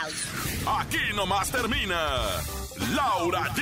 Ay. 0.65 0.85
Aquí 0.85 0.97
nomás 1.15 1.51
termina 1.51 2.19
Laura 2.93 3.51
G, 3.55 3.61